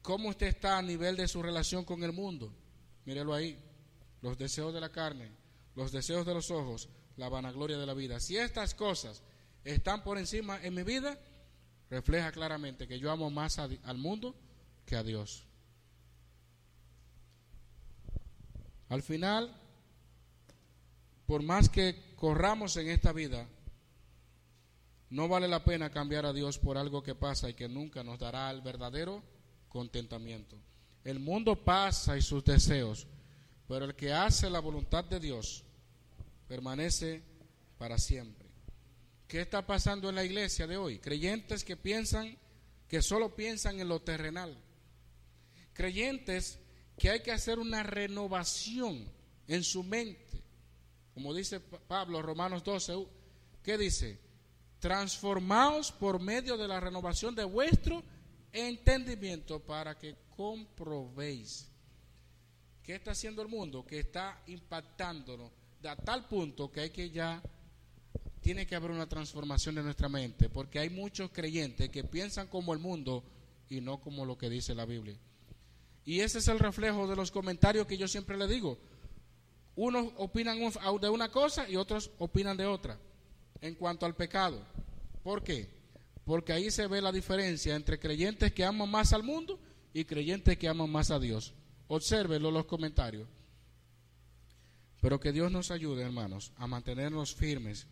cómo 0.01 0.29
usted 0.29 0.47
está 0.47 0.79
a 0.79 0.81
nivel 0.81 1.15
de 1.15 1.27
su 1.27 1.43
relación 1.43 1.85
con 1.85 2.03
el 2.03 2.11
mundo. 2.11 2.51
Mírelo 3.05 3.33
ahí, 3.33 3.59
los 4.21 4.37
deseos 4.37 4.73
de 4.73 4.81
la 4.81 4.91
carne, 4.91 5.29
los 5.75 5.91
deseos 5.91 6.25
de 6.25 6.33
los 6.33 6.49
ojos, 6.49 6.89
la 7.17 7.29
vanagloria 7.29 7.77
de 7.77 7.85
la 7.85 7.93
vida. 7.93 8.19
Si 8.19 8.35
estas 8.35 8.73
cosas 8.73 9.21
están 9.63 10.03
por 10.03 10.17
encima 10.17 10.61
en 10.61 10.73
mi 10.73 10.83
vida, 10.83 11.17
refleja 11.89 12.31
claramente 12.31 12.87
que 12.87 12.99
yo 12.99 13.11
amo 13.11 13.29
más 13.29 13.59
al 13.59 13.97
mundo 13.97 14.35
que 14.85 14.95
a 14.95 15.03
Dios. 15.03 15.45
Al 18.89 19.01
final, 19.01 19.51
por 21.25 21.41
más 21.41 21.69
que 21.69 22.13
corramos 22.15 22.77
en 22.77 22.89
esta 22.89 23.11
vida, 23.11 23.47
no 25.09 25.27
vale 25.27 25.47
la 25.47 25.63
pena 25.63 25.89
cambiar 25.91 26.25
a 26.25 26.33
Dios 26.33 26.57
por 26.57 26.77
algo 26.77 27.03
que 27.03 27.15
pasa 27.15 27.49
y 27.49 27.53
que 27.53 27.69
nunca 27.69 28.03
nos 28.03 28.19
dará 28.19 28.49
el 28.49 28.61
verdadero 28.61 29.23
contentamiento. 29.69 30.57
El 31.03 31.19
mundo 31.19 31.63
pasa 31.63 32.17
y 32.17 32.21
sus 32.21 32.43
deseos, 32.43 33.07
pero 33.67 33.85
el 33.85 33.95
que 33.95 34.13
hace 34.13 34.49
la 34.49 34.59
voluntad 34.59 35.03
de 35.03 35.19
Dios 35.19 35.63
permanece 36.47 37.23
para 37.77 37.97
siempre. 37.97 38.42
¿Qué 39.33 39.41
está 39.41 39.65
pasando 39.65 40.09
en 40.09 40.15
la 40.15 40.23
iglesia 40.23 40.67
de 40.67 40.77
hoy? 40.77 40.99
Creyentes 40.99 41.63
que 41.63 41.75
piensan, 41.75 42.37
que 42.87 43.01
solo 43.01 43.35
piensan 43.35 43.79
en 43.79 43.87
lo 43.87 43.99
terrenal. 43.99 44.55
Creyentes 45.73 46.59
que 46.99 47.09
hay 47.09 47.21
que 47.21 47.31
hacer 47.31 47.57
una 47.57 47.81
renovación 47.81 49.11
en 49.47 49.63
su 49.63 49.81
mente. 49.81 50.43
Como 51.15 51.33
dice 51.33 51.59
Pablo, 51.59 52.21
Romanos 52.21 52.63
12, 52.63 53.07
¿qué 53.63 53.75
dice? 53.75 54.19
Transformaos 54.77 55.91
por 55.91 56.21
medio 56.21 56.55
de 56.55 56.67
la 56.67 56.79
renovación 56.79 57.33
de 57.33 57.43
vuestro 57.43 58.03
entendimiento 58.51 59.59
para 59.59 59.97
que 59.97 60.15
comprobéis. 60.37 61.71
¿Qué 62.83 62.93
está 62.93 63.13
haciendo 63.13 63.41
el 63.41 63.47
mundo? 63.47 63.83
Que 63.83 64.01
está 64.01 64.43
impactándonos 64.45 65.51
a 65.83 65.95
tal 65.95 66.27
punto 66.27 66.71
que 66.71 66.81
hay 66.81 66.89
que 66.91 67.09
ya, 67.09 67.41
tiene 68.43 68.67
que 68.67 68.75
haber 68.75 68.91
una 68.91 69.07
transformación 69.07 69.75
de 69.75 69.83
nuestra 69.83 70.09
mente, 70.09 70.49
porque 70.49 70.77
hay 70.77 70.89
muchos 70.89 71.31
creyentes 71.31 71.89
que 71.89 72.03
piensan 72.03 72.47
como 72.47 72.73
el 72.73 72.79
mundo 72.79 73.23
y 73.69 73.81
no 73.81 74.01
como 74.01 74.25
lo 74.25 74.37
que 74.37 74.49
dice 74.49 74.75
la 74.75 74.85
Biblia. 74.85 75.17
Y 76.05 76.19
ese 76.19 76.39
es 76.39 76.47
el 76.49 76.59
reflejo 76.59 77.07
de 77.07 77.15
los 77.15 77.31
comentarios 77.31 77.87
que 77.87 77.97
yo 77.97 78.07
siempre 78.07 78.37
le 78.37 78.47
digo. 78.47 78.77
Unos 79.75 80.11
opinan 80.17 80.59
de 81.01 81.09
una 81.09 81.31
cosa 81.31 81.67
y 81.67 81.77
otros 81.77 82.11
opinan 82.19 82.57
de 82.57 82.65
otra 82.65 82.99
en 83.61 83.75
cuanto 83.75 84.05
al 84.05 84.15
pecado. 84.15 84.61
¿Por 85.23 85.41
qué? 85.41 85.69
Porque 86.25 86.51
ahí 86.51 86.69
se 86.69 86.87
ve 86.87 87.01
la 87.01 87.13
diferencia 87.13 87.75
entre 87.75 87.97
creyentes 87.97 88.53
que 88.53 88.65
aman 88.65 88.91
más 88.91 89.13
al 89.13 89.23
mundo 89.23 89.57
y 89.93 90.03
creyentes 90.03 90.57
que 90.57 90.67
aman 90.67 90.89
más 90.89 91.11
a 91.11 91.19
Dios. 91.19 91.53
Obsérvenlo 91.87 92.51
los 92.51 92.65
comentarios. 92.65 93.27
Pero 95.01 95.19
que 95.19 95.31
Dios 95.31 95.51
nos 95.51 95.71
ayude, 95.71 96.03
hermanos, 96.03 96.51
a 96.57 96.67
mantenernos 96.67 97.33
firmes. 97.33 97.87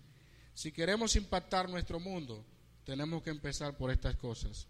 Si 0.54 0.72
queremos 0.72 1.16
impactar 1.16 1.70
nuestro 1.70 1.99
mundo, 1.99 2.45
tenemos 2.84 3.24
que 3.24 3.30
empezar 3.30 3.78
por 3.78 3.91
estas 3.91 4.16
cosas. 4.16 4.68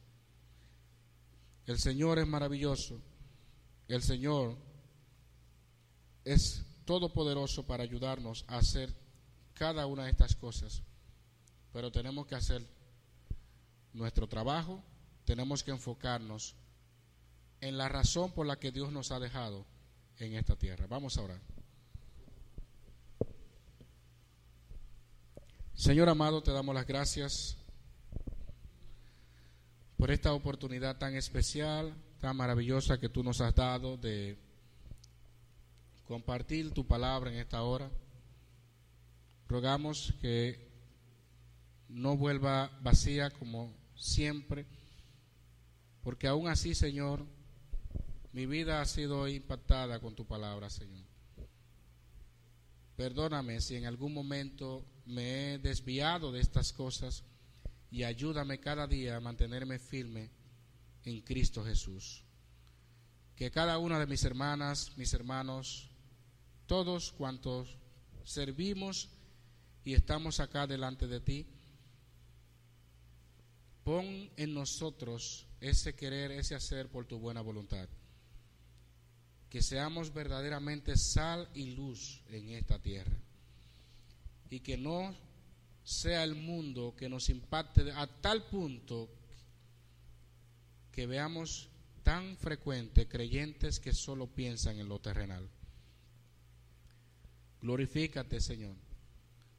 El 1.65 1.79
Señor 1.79 2.19
es 2.19 2.27
maravilloso. 2.27 2.99
El 3.88 4.01
Señor 4.01 4.57
es 6.23 6.65
todopoderoso 6.86 7.65
para 7.65 7.84
ayudarnos 7.84 8.45
a 8.47 8.57
hacer 8.57 8.93
cada 9.53 9.86
una 9.86 10.05
de 10.05 10.11
estas 10.11 10.36
cosas. 10.36 10.82
Pero 11.73 11.91
tenemos 11.91 12.25
que 12.27 12.36
hacer 12.36 12.65
nuestro 13.93 14.27
trabajo, 14.27 14.84
tenemos 15.25 15.63
que 15.63 15.71
enfocarnos 15.71 16.55
en 17.59 17.77
la 17.77 17.89
razón 17.89 18.32
por 18.32 18.45
la 18.45 18.59
que 18.59 18.71
Dios 18.71 18.91
nos 18.91 19.11
ha 19.11 19.19
dejado 19.19 19.65
en 20.17 20.36
esta 20.36 20.55
tierra. 20.55 20.88
Vamos 20.88 21.17
a 21.17 21.21
orar. 21.21 21.51
Señor 25.74 26.09
amado, 26.09 26.43
te 26.43 26.51
damos 26.51 26.76
las 26.76 26.86
gracias 26.86 27.57
por 29.97 30.11
esta 30.11 30.34
oportunidad 30.34 30.97
tan 30.97 31.15
especial 31.15 31.95
tan 32.22 32.38
maravillosa 32.38 32.99
que 32.99 33.09
tú 33.09 33.24
nos 33.24 33.41
has 33.41 33.55
dado 33.55 33.97
de 33.97 34.38
compartir 36.05 36.72
tu 36.72 36.86
palabra 36.86 37.34
en 37.34 37.39
esta 37.39 37.63
hora. 37.63 37.89
Rogamos 39.49 40.13
que 40.22 40.69
no 41.89 42.15
vuelva 42.15 42.69
vacía 42.84 43.32
como 43.32 43.74
siempre, 43.95 44.67
porque 46.03 46.28
aún 46.28 46.47
así, 46.47 46.76
Señor, 46.76 47.26
mi 48.34 48.45
vida 48.45 48.82
ha 48.82 48.86
sido 48.86 49.28
impactada 49.28 49.99
con 49.99 50.13
tu 50.13 50.26
palabra, 50.26 50.69
Señor. 50.69 51.03
Perdóname 52.95 53.61
si 53.61 53.78
en 53.78 53.86
algún 53.88 54.13
momento 54.13 54.86
me 55.12 55.53
he 55.53 55.59
desviado 55.59 56.32
de 56.32 56.39
estas 56.39 56.72
cosas 56.72 57.24
y 57.91 58.03
ayúdame 58.03 58.59
cada 58.59 58.88
día 58.88 59.18
a 59.18 59.20
mantenerme 59.20 59.78
firme 59.78 60.32
en 61.03 61.22
Cristo 61.22 61.64
Jesús. 61.64 62.24
Que 63.36 63.51
cada 63.51 63.78
una 63.78 63.99
de 63.99 64.07
mis 64.07 64.24
hermanas, 64.24 64.97
mis 64.97 65.14
hermanos, 65.14 65.89
todos 66.66 67.12
cuantos 67.12 67.78
servimos 68.24 69.09
y 69.84 69.93
estamos 69.93 70.39
acá 70.39 70.66
delante 70.68 71.07
de 71.07 71.20
ti, 71.20 71.47
pon 73.84 74.32
en 74.38 74.53
nosotros 74.53 75.47
ese 75.59 75.93
querer, 75.93 76.32
ese 76.32 76.55
hacer 76.55 76.89
por 76.89 77.05
tu 77.05 77.20
buena 77.20 77.41
voluntad. 77.41 77.89
Que 79.49 79.62
seamos 79.62 80.14
verdaderamente 80.14 80.95
sal 80.95 81.49
y 81.53 81.72
luz 81.72 82.22
en 82.30 82.51
esta 82.51 82.80
tierra. 82.80 83.18
Y 84.52 84.60
que 84.60 84.78
no 84.78 85.16
sea 85.84 86.24
el 86.24 86.36
mundo 86.36 86.93
que 86.95 87.10
nos 87.10 87.30
impacte 87.30 87.91
a 87.91 88.06
tal 88.06 88.45
punto 88.45 89.10
que 90.91 91.08
veamos 91.08 91.70
tan 92.04 92.38
frecuente 92.38 93.08
creyentes 93.08 93.80
que 93.80 93.93
solo 93.93 94.28
piensan 94.28 94.78
en 94.78 94.89
lo 94.89 94.99
terrenal. 94.99 95.49
Glorifícate, 97.62 98.41
Señor. 98.41 98.76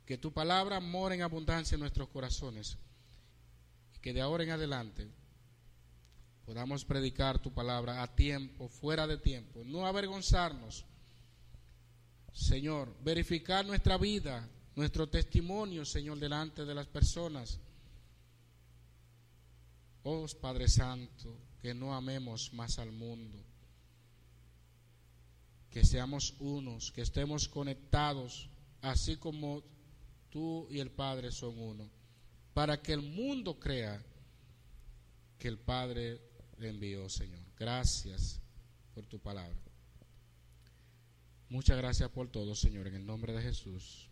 Que 0.05 0.18
tu 0.18 0.32
palabra 0.32 0.80
more 0.80 1.14
en 1.14 1.22
abundancia 1.22 1.74
en 1.74 1.80
nuestros 1.80 2.09
corazones. 2.09 2.76
Y 3.97 3.99
que 4.01 4.12
de 4.12 4.20
ahora 4.20 4.45
en 4.45 4.51
adelante 4.51 5.09
podamos 6.45 6.84
predicar 6.84 7.40
tu 7.40 7.53
palabra 7.53 8.03
a 8.03 8.14
tiempo, 8.14 8.68
fuera 8.68 9.07
de 9.07 9.18
tiempo. 9.18 9.62
No 9.64 9.86
avergonzarnos. 9.86 10.84
Señor, 12.32 12.95
verificar 13.03 13.64
nuestra 13.64 13.97
vida, 13.99 14.49
nuestro 14.74 15.08
testimonio, 15.08 15.84
Señor, 15.84 16.18
delante 16.18 16.64
de 16.64 16.74
las 16.74 16.86
personas 16.86 17.60
Oh 20.04 20.26
Padre 20.40 20.68
Santo, 20.68 21.36
que 21.60 21.74
no 21.74 21.94
amemos 21.94 22.52
más 22.52 22.78
al 22.80 22.90
mundo, 22.90 23.38
que 25.70 25.84
seamos 25.84 26.34
unos, 26.40 26.90
que 26.90 27.02
estemos 27.02 27.48
conectados, 27.48 28.48
así 28.80 29.16
como 29.16 29.62
tú 30.28 30.66
y 30.70 30.80
el 30.80 30.90
Padre 30.90 31.30
son 31.30 31.56
uno, 31.56 31.88
para 32.52 32.82
que 32.82 32.92
el 32.92 33.02
mundo 33.02 33.60
crea 33.60 34.04
que 35.38 35.46
el 35.46 35.58
Padre 35.58 36.20
le 36.58 36.70
envió, 36.70 37.08
Señor. 37.08 37.40
Gracias 37.56 38.40
por 38.94 39.06
tu 39.06 39.20
palabra. 39.20 39.58
Muchas 41.48 41.76
gracias 41.76 42.10
por 42.10 42.28
todo, 42.28 42.56
Señor, 42.56 42.88
en 42.88 42.96
el 42.96 43.06
nombre 43.06 43.32
de 43.32 43.42
Jesús. 43.42 44.11